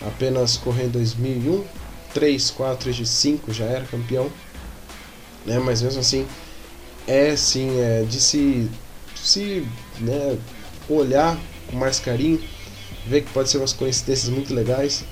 apenas 0.00 0.56
correu 0.56 0.86
em 0.86 0.90
2001, 0.90 1.64
3, 2.12 2.50
4 2.50 2.92
de 2.92 3.06
5 3.06 3.52
já 3.52 3.64
era 3.64 3.84
campeão, 3.84 4.30
né? 5.44 5.58
Mas 5.58 5.82
mesmo 5.82 6.00
assim 6.00 6.26
é 7.06 7.36
sim 7.36 7.78
é 7.80 8.02
de 8.02 8.20
se 8.20 8.68
se 9.16 9.66
né, 10.00 10.36
olhar 10.88 11.38
com 11.68 11.76
mais 11.76 11.98
carinho, 11.98 12.40
ver 13.06 13.22
que 13.22 13.32
pode 13.32 13.48
ser 13.48 13.58
umas 13.58 13.72
coincidências 13.72 14.28
muito 14.28 14.54
legais. 14.54 15.04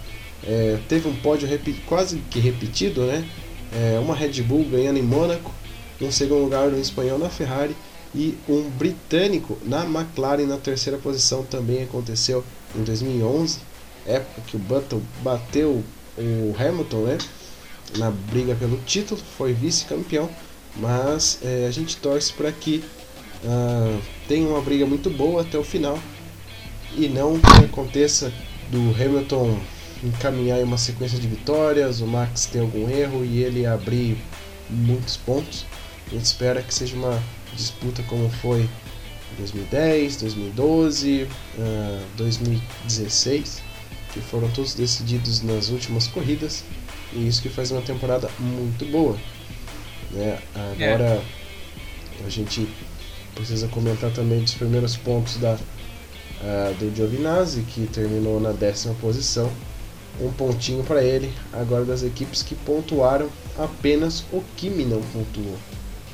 É, 0.45 0.79
teve 0.89 1.09
um 1.09 1.15
pódio 1.17 1.49
quase 1.87 2.19
que 2.31 2.41
repetido, 2.41 3.05
né? 3.07 3.27
É, 3.73 3.99
uma 3.99 4.15
Red 4.15 4.43
Bull 4.43 4.65
ganhando 4.65 4.99
em 4.99 5.03
Mônaco, 5.03 5.51
um 6.01 6.11
segundo 6.11 6.43
lugar 6.43 6.69
no 6.69 6.79
espanhol 6.79 7.19
na 7.19 7.31
Ferrari 7.31 7.75
e 8.15 8.37
um 8.49 8.69
britânico 8.69 9.57
na 9.65 9.85
McLaren 9.85 10.47
na 10.47 10.59
terceira 10.59 10.99
posição 10.99 11.45
também 11.45 11.85
aconteceu 11.85 12.45
em 12.77 12.83
2011, 12.83 13.61
época 14.07 14.43
que 14.47 14.57
o 14.57 14.59
Button 14.59 15.01
bateu 15.23 15.83
o 16.19 16.55
Hamilton, 16.59 17.05
né? 17.05 17.19
Na 17.97 18.11
briga 18.11 18.55
pelo 18.55 18.79
título, 18.79 19.21
foi 19.37 19.53
vice-campeão, 19.53 20.31
mas 20.77 21.39
é, 21.43 21.67
a 21.67 21.71
gente 21.71 21.97
torce 21.99 22.33
para 22.33 22.51
que 22.51 22.83
uh, 23.45 24.01
tenha 24.27 24.49
uma 24.49 24.61
briga 24.63 24.87
muito 24.87 25.11
boa 25.11 25.43
até 25.43 25.59
o 25.59 25.65
final 25.65 25.99
e 26.97 27.09
não 27.09 27.39
que 27.39 27.65
aconteça 27.65 28.33
do 28.71 28.79
Hamilton 28.95 29.59
encaminhar 30.03 30.59
uma 30.61 30.79
sequência 30.79 31.19
de 31.19 31.29
vitórias, 31.29 32.01
o 32.01 32.07
Max 32.07 32.47
ter 32.47 32.61
algum 32.61 32.89
erro 32.89 33.25
e 33.25 33.43
ele 33.43 33.67
abrir 33.67 34.17
muitos 34.69 35.17
pontos. 35.17 35.65
A 36.07 36.11
gente 36.11 36.25
espera 36.25 36.63
que 36.63 36.75
seja 36.75 36.97
uma 36.97 37.23
disputa 37.55 38.03
como 38.05 38.29
foi 38.29 38.69
2010, 39.39 40.17
2012, 40.17 41.23
uh, 41.23 42.03
2016, 42.17 43.63
que 44.13 44.21
foram 44.21 44.51
todos 44.51 44.75
decididos 44.75 45.43
nas 45.43 45.69
últimas 45.69 46.07
corridas, 46.07 46.65
e 47.15 47.27
isso 47.27 47.43
que 47.43 47.49
faz 47.49 47.71
uma 47.71 47.83
temporada 47.83 48.29
muito 48.39 48.85
boa. 48.87 49.17
Né? 50.11 50.39
Agora 50.55 51.05
é. 51.05 52.27
a 52.27 52.29
gente 52.29 52.69
precisa 53.35 53.69
comentar 53.69 54.11
também 54.13 54.41
dos 54.41 54.55
primeiros 54.55 54.97
pontos 54.97 55.37
da, 55.37 55.55
uh, 55.55 56.75
do 56.79 56.95
Giovinazzi, 56.95 57.63
que 57.63 57.87
terminou 57.87 58.41
na 58.41 58.53
décima 58.53 58.95
posição. 58.95 59.51
Um 60.21 60.31
pontinho 60.31 60.85
para 60.85 61.03
ele. 61.03 61.33
Agora 61.53 61.85
das 61.85 62.03
equipes 62.03 62.43
que 62.43 62.55
pontuaram, 62.55 63.31
apenas 63.59 64.25
o 64.33 64.43
Kimi 64.57 64.85
não 64.85 65.01
pontuou. 65.01 65.57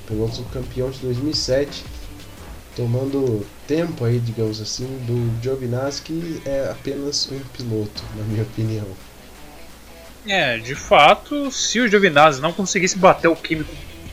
Piloto 0.06 0.42
campeão 0.44 0.90
de 0.90 0.98
2007, 1.00 1.84
tomando 2.76 3.44
tempo 3.66 4.04
aí, 4.04 4.18
digamos 4.18 4.60
assim, 4.60 4.86
do 5.06 5.42
Giovinazzi, 5.42 6.02
que 6.02 6.40
é 6.46 6.68
apenas 6.70 7.28
um 7.30 7.40
piloto, 7.56 8.02
na 8.16 8.22
minha 8.22 8.42
opinião. 8.42 8.86
É, 10.28 10.58
de 10.58 10.74
fato, 10.74 11.50
se 11.50 11.80
o 11.80 11.88
Giovinazzi 11.88 12.40
não 12.40 12.52
conseguisse 12.52 12.98
bater 12.98 13.28
o 13.28 13.34
com 13.34 13.64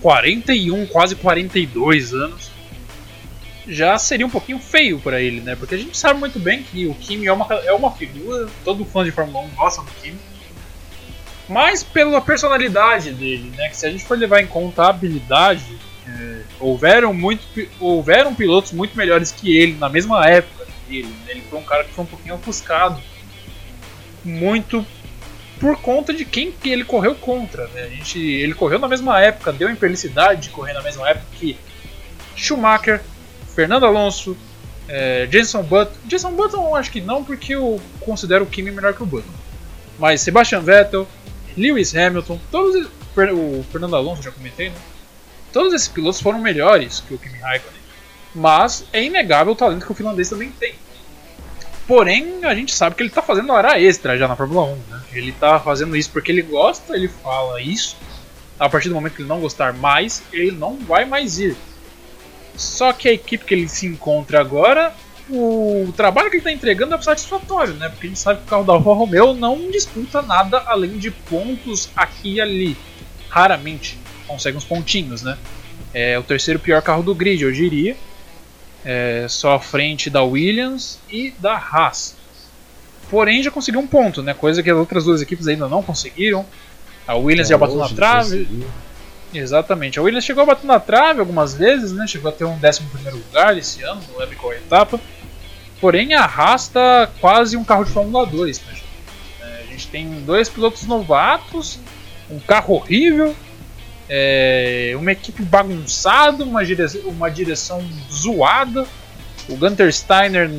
41, 0.01 0.85
quase 0.87 1.15
42 1.15 2.13
anos, 2.13 2.51
já 3.67 3.97
seria 3.97 4.25
um 4.25 4.29
pouquinho 4.29 4.59
feio 4.59 4.99
para 4.99 5.19
ele, 5.19 5.41
né? 5.41 5.55
Porque 5.55 5.75
a 5.75 5.77
gente 5.77 5.97
sabe 5.97 6.19
muito 6.19 6.39
bem 6.39 6.63
que 6.63 6.85
o 6.87 6.93
Kimi 6.93 7.27
é 7.27 7.33
uma, 7.33 7.45
é 7.53 7.73
uma 7.73 7.91
figura, 7.91 8.47
todo 8.63 8.85
fã 8.85 9.03
de 9.03 9.11
Fórmula 9.11 9.45
1 9.45 9.49
gosta 9.55 9.81
do 9.81 9.91
Kimi. 10.01 10.19
Mas 11.49 11.83
pela 11.83 12.21
personalidade 12.21 13.11
dele, 13.11 13.51
né? 13.57 13.67
Que 13.69 13.77
se 13.77 13.85
a 13.85 13.91
gente 13.91 14.05
for 14.05 14.17
levar 14.17 14.41
em 14.41 14.47
conta 14.47 14.83
a 14.83 14.89
habilidade, 14.89 15.77
é, 16.07 16.41
houveram, 16.59 17.13
muito, 17.13 17.43
houveram 17.79 18.33
pilotos 18.33 18.71
muito 18.71 18.95
melhores 18.95 19.31
que 19.31 19.57
ele 19.57 19.73
na 19.73 19.89
mesma 19.89 20.25
época 20.27 20.65
dele. 20.87 21.07
Né? 21.07 21.31
Ele 21.31 21.41
foi 21.49 21.59
um 21.59 21.63
cara 21.63 21.83
que 21.83 21.91
foi 21.91 22.03
um 22.03 22.07
pouquinho 22.07 22.35
ofuscado. 22.35 23.01
Muito 24.23 24.85
por 25.59 25.77
conta 25.77 26.13
de 26.13 26.25
quem 26.25 26.51
que 26.51 26.69
ele 26.69 26.83
correu 26.83 27.15
contra. 27.15 27.67
Né? 27.67 27.83
A 27.83 27.87
gente, 27.87 28.19
ele 28.19 28.53
correu 28.53 28.79
na 28.79 28.87
mesma 28.87 29.21
época, 29.21 29.51
deu 29.51 29.69
infelicidade 29.69 30.43
de 30.43 30.49
correr 30.49 30.73
na 30.73 30.81
mesma 30.81 31.09
época 31.09 31.25
que 31.33 31.57
Schumacher, 32.35 33.01
Fernando 33.55 33.85
Alonso, 33.85 34.37
é, 34.87 35.27
Jenson 35.31 35.63
Button. 35.63 35.93
Jenson 36.07 36.31
Button 36.31 36.75
acho 36.75 36.91
que 36.91 37.01
não, 37.01 37.23
porque 37.23 37.55
eu 37.55 37.79
considero 38.01 38.43
o 38.43 38.47
Kimi 38.47 38.71
melhor 38.71 38.93
que 38.93 39.03
o 39.03 39.05
Button. 39.05 39.33
Mas 39.97 40.21
Sebastian 40.21 40.59
Vettel, 40.59 41.07
Lewis 41.57 41.95
Hamilton, 41.95 42.39
todos 42.51 42.87
o 43.15 43.63
Fernando 43.71 43.95
Alonso 43.95 44.21
já 44.21 44.31
comentei, 44.31 44.69
né? 44.69 44.75
Todos 45.53 45.73
esses 45.73 45.87
pilotos 45.87 46.19
foram 46.19 46.37
melhores 46.39 46.99
que 46.99 47.13
o 47.13 47.17
Kimi 47.17 47.37
Raikkonen. 47.37 47.79
Mas 48.35 48.85
é 48.91 49.01
inegável 49.01 49.53
o 49.53 49.55
talento 49.55 49.85
que 49.85 49.91
o 49.91 49.95
finlandês 49.95 50.29
também 50.29 50.51
tem. 50.51 50.75
Porém, 51.87 52.43
a 52.43 52.55
gente 52.55 52.73
sabe 52.73 52.95
que 52.95 53.03
ele 53.03 53.09
está 53.09 53.21
fazendo 53.21 53.51
hora 53.51 53.79
extra 53.79 54.17
já 54.17 54.27
na 54.27 54.35
Fórmula 54.35 54.65
1. 54.65 54.75
Né? 54.89 55.01
Ele 55.13 55.29
está 55.29 55.59
fazendo 55.59 55.95
isso 55.95 56.09
porque 56.11 56.31
ele 56.31 56.41
gosta, 56.41 56.95
ele 56.95 57.07
fala 57.07 57.61
isso. 57.61 57.95
A 58.59 58.67
partir 58.69 58.89
do 58.89 58.95
momento 58.95 59.15
que 59.15 59.21
ele 59.21 59.29
não 59.29 59.39
gostar 59.39 59.73
mais, 59.73 60.23
ele 60.31 60.51
não 60.51 60.77
vai 60.77 61.05
mais 61.05 61.37
ir. 61.37 61.55
Só 62.55 62.93
que 62.93 63.07
a 63.09 63.13
equipe 63.13 63.45
que 63.45 63.53
ele 63.53 63.67
se 63.67 63.85
encontra 63.85 64.39
agora, 64.39 64.93
o 65.29 65.93
trabalho 65.95 66.29
que 66.29 66.37
ele 66.37 66.41
está 66.41 66.51
entregando 66.51 66.95
é 66.95 67.01
satisfatório, 67.01 67.73
né? 67.73 67.89
Porque 67.89 68.07
a 68.07 68.09
gente 68.09 68.19
sabe 68.19 68.39
que 68.39 68.45
o 68.45 68.49
carro 68.49 68.63
da 68.63 68.73
Alfa 68.73 68.93
Romeo 68.93 69.33
não 69.33 69.69
disputa 69.69 70.21
nada 70.21 70.63
além 70.65 70.97
de 70.97 71.11
pontos 71.11 71.89
aqui 71.95 72.35
e 72.35 72.41
ali. 72.41 72.77
Raramente 73.29 73.99
consegue 74.25 74.57
uns 74.57 74.63
pontinhos, 74.63 75.21
né? 75.21 75.37
É 75.93 76.17
o 76.17 76.23
terceiro 76.23 76.59
pior 76.59 76.81
carro 76.81 77.03
do 77.03 77.13
grid, 77.13 77.43
eu 77.43 77.51
diria. 77.51 77.95
É, 78.85 79.25
só 79.27 79.55
à 79.55 79.59
frente 79.59 80.09
da 80.09 80.23
Williams 80.23 80.99
e 81.09 81.33
da 81.39 81.55
Haas. 81.55 82.15
Porém, 83.09 83.41
já 83.41 83.51
conseguiu 83.51 83.81
um 83.81 83.87
ponto, 83.87 84.21
né? 84.21 84.33
Coisa 84.33 84.61
que 84.61 84.69
as 84.69 84.77
outras 84.77 85.05
duas 85.05 85.21
equipes 85.21 85.47
ainda 85.47 85.67
não 85.67 85.81
conseguiram. 85.81 86.45
A 87.07 87.15
Williams 87.15 87.49
é, 87.49 87.51
já 87.51 87.57
bateu 87.57 87.77
na 87.77 87.89
trave. 87.89 88.47
Exatamente. 89.33 89.99
A 89.99 90.01
Williams 90.01 90.23
chegou 90.23 90.43
a 90.43 90.45
bater 90.45 90.65
na 90.65 90.79
trave 90.79 91.19
algumas 91.19 91.53
vezes, 91.53 91.91
né? 91.91 92.07
Chegou 92.07 92.29
a 92.29 92.31
ter 92.31 92.45
um 92.45 92.53
11 92.53 92.81
lugar 93.11 93.57
esse 93.57 93.83
ano, 93.83 94.01
não 94.11 94.19
lembro 94.19 94.35
qual 94.37 94.53
etapa. 94.53 94.99
Porém, 95.79 96.13
arrasta 96.13 97.11
quase 97.19 97.57
um 97.57 97.63
carro 97.63 97.83
de 97.83 97.91
Fórmula 97.91 98.25
2. 98.25 98.61
Né? 98.61 98.73
É, 99.41 99.63
a 99.63 99.71
gente 99.71 99.87
tem 99.87 100.09
dois 100.21 100.49
pilotos 100.49 100.83
novatos, 100.83 101.79
um 102.29 102.39
carro 102.39 102.75
horrível, 102.75 103.35
é, 104.09 104.93
uma 104.95 105.11
equipe 105.11 105.43
bagunçada, 105.43 106.43
uma 106.43 106.63
direção, 106.63 107.01
uma 107.05 107.29
direção 107.29 107.83
zoada. 108.11 108.87
O 109.49 109.55
Gunter 109.55 109.93
Steiner. 109.93 110.49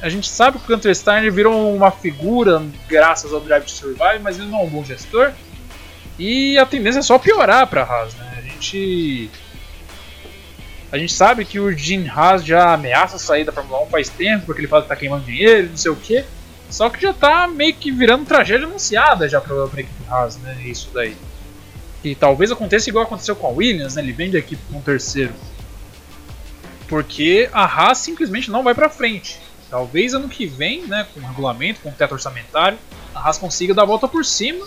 A 0.00 0.08
gente 0.08 0.28
sabe 0.28 0.58
que 0.58 0.64
o 0.64 0.68
Gunter 0.68 0.94
Steiner 0.94 1.32
virou 1.32 1.74
uma 1.74 1.90
figura 1.90 2.62
graças 2.88 3.32
ao 3.32 3.40
Drive 3.40 3.64
to 3.64 3.70
Survive, 3.70 4.18
mas 4.22 4.38
ele 4.38 4.48
não 4.48 4.60
é 4.60 4.62
um 4.64 4.68
bom 4.68 4.84
gestor. 4.84 5.32
E 6.18 6.58
a 6.58 6.66
tendência 6.66 7.00
é 7.00 7.02
só 7.02 7.18
piorar 7.18 7.66
para 7.66 7.82
a 7.82 7.84
Haas. 7.84 8.14
Né? 8.14 8.34
A 8.38 8.40
gente. 8.40 9.30
A 10.92 10.98
gente 10.98 11.12
sabe 11.12 11.44
que 11.44 11.58
o 11.58 11.76
Jim 11.76 12.06
Haas 12.06 12.44
já 12.44 12.72
ameaça 12.72 13.18
sair 13.18 13.44
da 13.44 13.50
Fórmula 13.50 13.82
1 13.84 13.86
faz 13.86 14.08
tempo, 14.08 14.46
porque 14.46 14.60
ele 14.60 14.68
fala 14.68 14.82
que 14.82 14.88
tá 14.88 14.94
queimando 14.94 15.24
dinheiro, 15.24 15.70
não 15.70 15.76
sei 15.76 15.90
o 15.90 15.96
que. 15.96 16.24
Só 16.70 16.88
que 16.88 17.02
já 17.02 17.12
tá 17.12 17.48
meio 17.48 17.74
que 17.74 17.90
virando 17.90 18.24
tragédia 18.24 18.66
anunciada 18.66 19.28
já 19.28 19.40
pra, 19.40 19.66
pra 19.66 19.80
equipe 19.80 20.02
Haas, 20.08 20.36
né? 20.38 20.56
Isso 20.64 20.90
daí. 20.94 21.16
E 22.04 22.14
talvez 22.14 22.52
aconteça 22.52 22.90
igual 22.90 23.04
aconteceu 23.04 23.34
com 23.34 23.46
a 23.46 23.50
Williams, 23.50 23.94
né? 23.94 24.02
Ele 24.02 24.12
vem 24.12 24.30
da 24.30 24.38
equipe 24.38 24.62
com 24.70 24.78
um 24.78 24.82
terceiro. 24.82 25.32
Porque 26.86 27.48
a 27.52 27.64
Haas 27.64 27.98
simplesmente 27.98 28.50
não 28.50 28.62
vai 28.62 28.74
para 28.74 28.90
frente. 28.90 29.40
Talvez 29.70 30.12
ano 30.12 30.28
que 30.28 30.46
vem, 30.46 30.82
né, 30.82 31.06
com 31.12 31.20
regulamento, 31.20 31.80
com 31.80 31.90
teto 31.90 32.12
orçamentário, 32.12 32.78
a 33.14 33.20
Haas 33.20 33.38
consiga 33.38 33.72
dar 33.72 33.82
a 33.82 33.86
volta 33.86 34.06
por 34.06 34.24
cima 34.24 34.66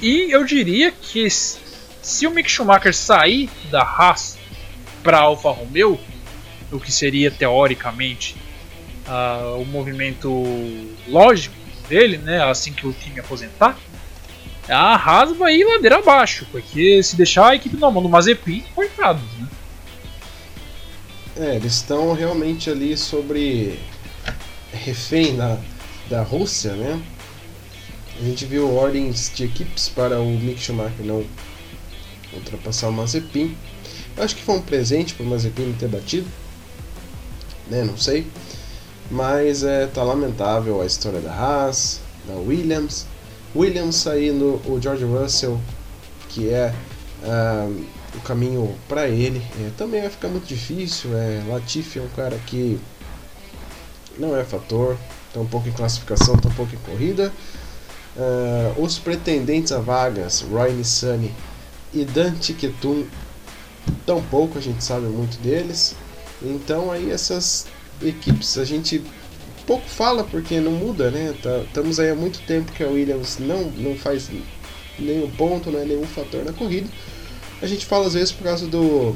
e 0.00 0.34
eu 0.34 0.44
diria 0.44 0.90
que 0.90 1.28
se 1.30 2.26
o 2.26 2.30
Mick 2.32 2.50
Schumacher 2.50 2.92
sair 2.92 3.48
da 3.70 3.82
Haas 3.82 4.36
para 5.02 5.20
Alfa 5.20 5.50
Romeo, 5.50 6.00
o 6.72 6.80
que 6.80 6.90
seria 6.90 7.30
teoricamente 7.30 8.34
uh, 9.06 9.60
o 9.60 9.64
movimento 9.64 10.28
lógico 11.06 11.54
dele, 11.88 12.18
né, 12.18 12.42
assim 12.42 12.72
que 12.72 12.84
o 12.84 12.92
time 12.92 13.20
aposentar, 13.20 13.78
a 14.72 14.96
Haas 14.96 15.36
vai 15.36 15.54
ir 15.54 15.64
ladeira 15.64 15.98
abaixo, 15.98 16.46
porque 16.50 17.02
se 17.02 17.16
deixar 17.16 17.50
a 17.50 17.54
equipe 17.54 17.76
na 17.76 17.90
mão 17.90 18.02
do 18.02 18.08
Mazepin, 18.08 18.64
coitado, 18.74 19.20
né? 19.38 19.48
É, 21.36 21.56
eles 21.56 21.74
estão 21.74 22.12
realmente 22.12 22.68
ali 22.68 22.96
sobre 22.96 23.78
refém 24.72 25.36
da, 25.36 25.58
da 26.08 26.22
Rússia, 26.22 26.72
né? 26.72 27.02
A 28.20 28.24
gente 28.24 28.44
viu 28.44 28.74
ordens 28.74 29.32
de 29.34 29.44
equipes 29.44 29.88
para 29.88 30.20
o 30.20 30.26
Mick 30.26 30.60
Schumacher 30.60 31.04
não 31.04 31.24
ultrapassar 32.34 32.88
o 32.88 32.92
Mazepin. 32.92 33.56
Acho 34.16 34.36
que 34.36 34.42
foi 34.42 34.56
um 34.56 34.62
presente 34.62 35.14
para 35.14 35.24
o 35.24 35.28
Mazepin 35.28 35.74
ter 35.78 35.88
batido, 35.88 36.28
né? 37.68 37.82
Não 37.82 37.96
sei. 37.96 38.26
Mas 39.10 39.62
é, 39.62 39.86
tá 39.86 40.02
lamentável 40.02 40.80
a 40.80 40.86
história 40.86 41.20
da 41.20 41.32
Haas, 41.32 42.00
da 42.26 42.34
Williams. 42.34 43.06
Williams 43.54 43.96
saindo, 43.96 44.60
o 44.66 44.80
George 44.80 45.04
Russell, 45.04 45.60
que 46.28 46.48
é 46.48 46.74
uh, 47.22 47.84
o 48.14 48.20
caminho 48.20 48.74
para 48.88 49.08
ele, 49.08 49.42
é, 49.60 49.70
também 49.76 50.00
vai 50.00 50.10
ficar 50.10 50.28
muito 50.28 50.46
difícil. 50.46 51.16
É, 51.16 51.42
Latifi 51.48 51.98
é 51.98 52.02
um 52.02 52.08
cara 52.08 52.38
que 52.46 52.80
não 54.18 54.36
é 54.36 54.44
fator, 54.44 54.96
tá 55.32 55.40
um 55.40 55.46
pouco 55.46 55.68
em 55.68 55.72
classificação, 55.72 56.36
tá 56.36 56.48
um 56.48 56.52
pouco 56.52 56.74
em 56.74 56.78
corrida. 56.78 57.32
Uh, 58.16 58.82
os 58.82 58.98
pretendentes 58.98 59.72
a 59.72 59.78
vagas, 59.78 60.42
Roy 60.42 60.72
Nissani 60.72 61.34
e 61.94 62.04
Dante 62.04 62.52
Ketum, 62.52 63.06
tão 64.04 64.22
pouco 64.22 64.58
a 64.58 64.60
gente 64.60 64.84
sabe 64.84 65.06
muito 65.06 65.38
deles. 65.38 65.94
Então 66.42 66.90
aí 66.90 67.10
essas 67.10 67.66
equipes 68.02 68.58
a 68.58 68.64
gente 68.64 69.02
pouco 69.66 69.88
fala 69.88 70.24
porque 70.24 70.60
não 70.60 70.72
muda, 70.72 71.10
né? 71.10 71.34
Tá, 71.42 71.58
estamos 71.58 71.98
aí 71.98 72.10
há 72.10 72.14
muito 72.14 72.40
tempo 72.42 72.72
que 72.72 72.82
a 72.82 72.88
Williams 72.88 73.38
não, 73.38 73.64
não 73.70 73.96
faz 73.96 74.30
nenhum 74.98 75.30
ponto, 75.30 75.70
não 75.70 75.80
é 75.80 75.84
nenhum 75.84 76.06
fator 76.06 76.44
na 76.44 76.52
corrida. 76.52 76.88
A 77.60 77.66
gente 77.66 77.86
fala 77.86 78.06
às 78.06 78.14
vezes 78.14 78.32
por 78.32 78.44
causa 78.44 78.66
do, 78.66 79.14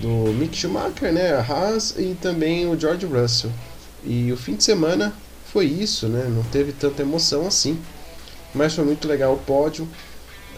do 0.00 0.32
Mick 0.34 0.56
Schumacher, 0.56 1.12
né? 1.12 1.32
A 1.32 1.40
Haas 1.40 1.94
e 1.98 2.16
também 2.20 2.66
o 2.68 2.78
George 2.78 3.06
Russell. 3.06 3.50
E 4.04 4.30
o 4.32 4.36
fim 4.36 4.54
de 4.54 4.64
semana 4.64 5.12
foi 5.52 5.66
isso, 5.66 6.06
né? 6.08 6.26
Não 6.28 6.42
teve 6.44 6.72
tanta 6.72 7.02
emoção 7.02 7.46
assim. 7.46 7.78
Mas 8.54 8.74
foi 8.74 8.84
muito 8.84 9.08
legal 9.08 9.34
o 9.34 9.38
pódio. 9.38 9.88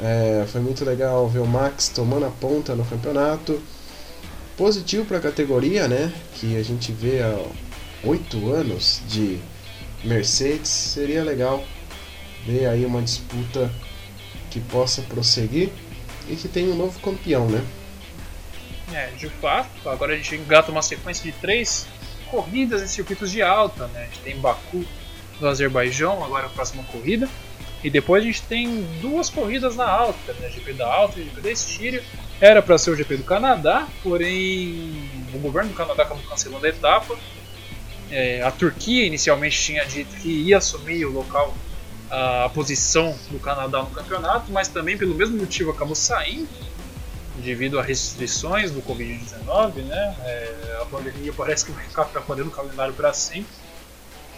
É, 0.00 0.44
foi 0.46 0.60
muito 0.60 0.84
legal 0.84 1.28
ver 1.28 1.40
o 1.40 1.46
Max 1.46 1.88
tomando 1.88 2.26
a 2.26 2.30
ponta 2.30 2.74
no 2.74 2.84
campeonato. 2.84 3.60
Positivo 4.56 5.04
para 5.04 5.18
a 5.18 5.20
categoria, 5.20 5.88
né? 5.88 6.12
Que 6.34 6.56
a 6.56 6.62
gente 6.62 6.92
vê 6.92 7.20
há 7.20 7.38
oito 8.04 8.52
anos 8.52 9.02
de 9.08 9.38
Mercedes. 10.04 10.68
Seria 10.68 11.22
legal 11.22 11.64
ver 12.46 12.66
aí 12.66 12.84
uma 12.84 13.02
disputa 13.02 13.70
que 14.50 14.60
possa 14.60 15.02
prosseguir 15.02 15.70
e 16.28 16.36
que 16.36 16.48
tenha 16.48 16.72
um 16.72 16.76
novo 16.76 16.98
campeão, 17.00 17.48
né? 17.48 17.64
É, 18.92 19.08
de 19.08 19.28
fato, 19.28 19.88
agora 19.88 20.14
a 20.14 20.16
gente 20.16 20.34
engata 20.34 20.70
uma 20.70 20.82
sequência 20.82 21.22
de 21.22 21.32
três 21.38 21.86
corridas 22.30 22.82
em 22.82 22.86
circuitos 22.86 23.30
de 23.30 23.42
alta, 23.42 23.86
né? 23.88 24.02
A 24.02 24.04
gente 24.06 24.20
tem 24.20 24.36
Baku 24.38 24.84
do 25.38 25.46
Azerbaijão, 25.46 26.24
agora 26.24 26.46
a 26.46 26.50
próxima 26.50 26.82
corrida. 26.84 27.28
E 27.82 27.90
depois 27.90 28.22
a 28.22 28.26
gente 28.26 28.42
tem 28.42 28.82
duas 29.00 29.30
corridas 29.30 29.76
na 29.76 29.88
alta, 29.88 30.32
né? 30.34 30.50
GP 30.50 30.72
da 30.72 30.92
Alta 30.92 31.20
e 31.20 31.24
GP 31.24 31.40
da 31.40 31.50
Estíria. 31.50 32.02
Era 32.40 32.60
para 32.60 32.76
ser 32.76 32.90
o 32.90 32.96
GP 32.96 33.18
do 33.18 33.24
Canadá, 33.24 33.86
porém 34.02 35.08
o 35.32 35.38
governo 35.38 35.70
do 35.70 35.76
Canadá 35.76 36.02
acabou 36.02 36.22
cancelando 36.24 36.66
a 36.66 36.68
etapa. 36.68 37.16
É, 38.10 38.42
a 38.42 38.50
Turquia 38.50 39.04
inicialmente 39.04 39.60
tinha 39.60 39.84
dito 39.84 40.16
que 40.16 40.28
ia 40.28 40.58
assumir 40.58 41.04
o 41.04 41.12
local, 41.12 41.54
a, 42.10 42.44
a 42.44 42.48
posição 42.48 43.16
do 43.30 43.38
Canadá 43.38 43.82
no 43.82 43.90
campeonato, 43.90 44.50
mas 44.50 44.68
também 44.68 44.96
pelo 44.96 45.14
mesmo 45.14 45.36
motivo 45.36 45.70
acabou 45.70 45.94
saindo 45.94 46.48
devido 47.42 47.78
a 47.78 47.82
restrições 47.82 48.70
do 48.70 48.82
Covid-19, 48.82 49.84
né? 49.84 50.16
É, 50.24 50.78
a 50.82 50.84
pandemia 50.86 51.32
parece 51.32 51.64
que 51.64 51.72
vai 51.72 51.84
ficar 51.84 52.02
atrapalhando 52.02 52.48
o 52.48 52.52
calendário 52.52 52.94
para 52.94 53.12
sempre. 53.12 53.52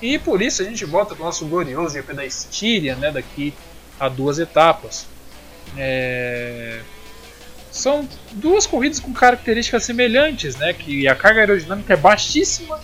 E 0.02 0.18
por 0.18 0.40
isso 0.40 0.62
a 0.62 0.64
gente 0.64 0.84
volta 0.84 1.14
para 1.14 1.22
o 1.22 1.26
nosso 1.26 1.46
glorioso 1.46 1.94
GP 1.94 2.14
da 2.14 2.24
Estíria, 2.24 2.94
né? 2.96 3.10
Daqui 3.10 3.54
a 3.98 4.08
duas 4.08 4.38
etapas. 4.38 5.06
É... 5.76 6.80
São 7.70 8.08
duas 8.32 8.66
corridas 8.66 8.98
com 8.98 9.12
características 9.12 9.84
semelhantes, 9.84 10.56
né? 10.56 10.72
Que 10.72 11.06
a 11.06 11.14
carga 11.14 11.40
aerodinâmica 11.40 11.92
é 11.92 11.96
baixíssima, 11.96 12.80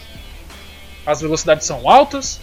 as 1.06 1.20
velocidades 1.20 1.66
são 1.66 1.88
altas 1.88 2.40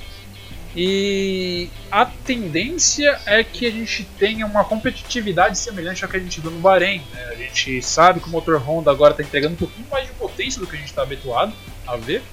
e 0.76 1.70
a 1.92 2.06
tendência 2.06 3.20
é 3.28 3.44
que 3.44 3.68
a 3.68 3.72
gente 3.72 4.04
tenha 4.18 4.46
uma 4.46 4.66
competitividade 4.66 5.58
semelhante 5.58 6.04
ao 6.04 6.10
que 6.10 6.18
a 6.18 6.20
gente 6.20 6.42
viu 6.42 6.50
no 6.50 6.60
Bahrein. 6.60 7.04
Né? 7.12 7.24
A 7.32 7.36
gente 7.36 7.80
sabe 7.84 8.20
que 8.20 8.28
o 8.28 8.32
motor 8.32 8.58
Honda 8.58 8.90
agora 8.90 9.14
está 9.14 9.22
entregando 9.22 9.54
um 9.54 9.58
pouquinho 9.58 9.88
mais 9.92 10.08
de 10.08 10.14
potência 10.14 10.60
do 10.60 10.66
que 10.66 10.76
a 10.76 10.80
gente 10.80 10.90
está 10.90 11.04
habituado 11.04 11.54
a 11.86 11.96
ver. 11.96 12.24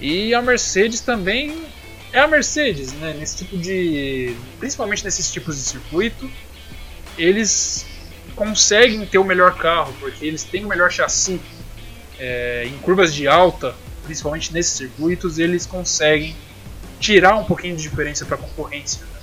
E 0.00 0.34
a 0.34 0.42
Mercedes 0.42 1.00
também 1.00 1.64
é 2.12 2.20
a 2.20 2.26
Mercedes, 2.26 2.92
né? 2.94 3.14
Nesse 3.18 3.38
tipo 3.38 3.56
de, 3.56 4.36
principalmente 4.58 5.04
nesses 5.04 5.30
tipos 5.30 5.56
de 5.56 5.62
circuito, 5.62 6.30
eles 7.16 7.86
conseguem 8.34 9.04
ter 9.06 9.18
o 9.18 9.24
melhor 9.24 9.56
carro 9.56 9.94
porque 10.00 10.26
eles 10.26 10.42
têm 10.42 10.64
o 10.64 10.68
melhor 10.68 10.90
chassi. 10.90 11.40
É, 12.18 12.66
em 12.66 12.76
curvas 12.80 13.14
de 13.14 13.26
alta, 13.26 13.74
principalmente 14.02 14.52
nesses 14.52 14.72
circuitos, 14.72 15.38
eles 15.38 15.66
conseguem 15.66 16.36
tirar 16.98 17.36
um 17.36 17.44
pouquinho 17.44 17.76
de 17.76 17.82
diferença 17.82 18.24
para 18.24 18.36
a 18.36 18.38
concorrência. 18.38 19.04
Né? 19.04 19.20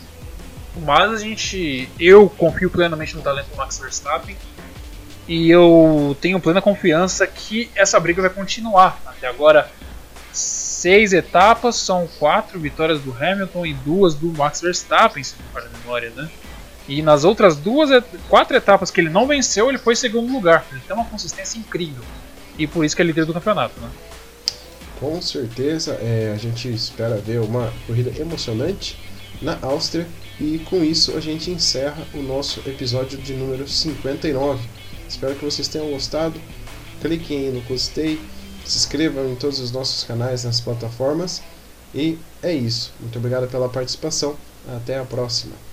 Mas 0.85 1.11
a 1.11 1.17
gente, 1.17 1.89
eu 1.99 2.29
confio 2.29 2.69
plenamente 2.69 3.15
no 3.15 3.21
talento 3.21 3.47
do 3.49 3.55
Max 3.55 3.79
Verstappen 3.79 4.35
e 5.27 5.49
eu 5.49 6.15
tenho 6.21 6.39
plena 6.39 6.61
confiança 6.61 7.27
que 7.27 7.69
essa 7.75 7.99
briga 7.99 8.21
vai 8.21 8.31
continuar. 8.31 9.01
Até 9.05 9.27
agora, 9.27 9.69
seis 10.31 11.13
etapas, 11.13 11.75
são 11.75 12.07
quatro 12.19 12.59
vitórias 12.59 13.01
do 13.01 13.11
Hamilton 13.11 13.65
e 13.65 13.73
duas 13.73 14.15
do 14.15 14.27
Max 14.27 14.61
Verstappen, 14.61 15.23
se 15.23 15.35
não 15.53 15.61
me 15.61 15.67
a 15.67 15.77
memória, 15.79 16.11
né? 16.11 16.29
E 16.87 17.01
nas 17.01 17.25
outras 17.25 17.57
duas, 17.57 17.89
quatro 18.29 18.55
etapas 18.55 18.89
que 18.89 19.01
ele 19.01 19.09
não 19.09 19.27
venceu, 19.27 19.67
ele 19.67 19.77
foi 19.77 19.95
segundo 19.95 20.31
lugar. 20.31 20.65
Ele 20.71 20.79
tem 20.87 20.95
uma 20.95 21.03
consistência 21.03 21.59
incrível. 21.59 22.03
E 22.57 22.65
por 22.65 22.85
isso 22.85 22.95
que 22.95 23.01
é 23.01 23.05
líder 23.05 23.25
do 23.25 23.33
campeonato, 23.33 23.77
né? 23.81 23.89
Com 24.99 25.21
certeza, 25.21 25.93
é, 26.01 26.31
a 26.33 26.37
gente 26.37 26.67
espera 26.73 27.17
ver 27.17 27.39
uma 27.39 27.71
corrida 27.85 28.11
emocionante 28.19 28.97
na 29.41 29.57
Áustria. 29.61 30.07
E 30.39 30.59
com 30.69 30.83
isso 30.83 31.15
a 31.15 31.19
gente 31.19 31.49
encerra 31.49 32.05
o 32.13 32.21
nosso 32.21 32.61
episódio 32.67 33.17
de 33.17 33.33
número 33.33 33.67
59. 33.67 34.67
Espero 35.07 35.35
que 35.35 35.45
vocês 35.45 35.67
tenham 35.67 35.89
gostado. 35.89 36.39
Cliquem 37.01 37.47
aí 37.47 37.51
no 37.51 37.61
gostei, 37.61 38.19
se 38.65 38.77
inscrevam 38.77 39.31
em 39.31 39.35
todos 39.35 39.59
os 39.59 39.71
nossos 39.71 40.03
canais 40.03 40.43
nas 40.43 40.59
plataformas. 40.59 41.41
E 41.93 42.17
é 42.41 42.53
isso. 42.53 42.91
Muito 42.99 43.17
obrigado 43.17 43.47
pela 43.49 43.69
participação. 43.69 44.35
Até 44.67 44.99
a 44.99 45.05
próxima. 45.05 45.66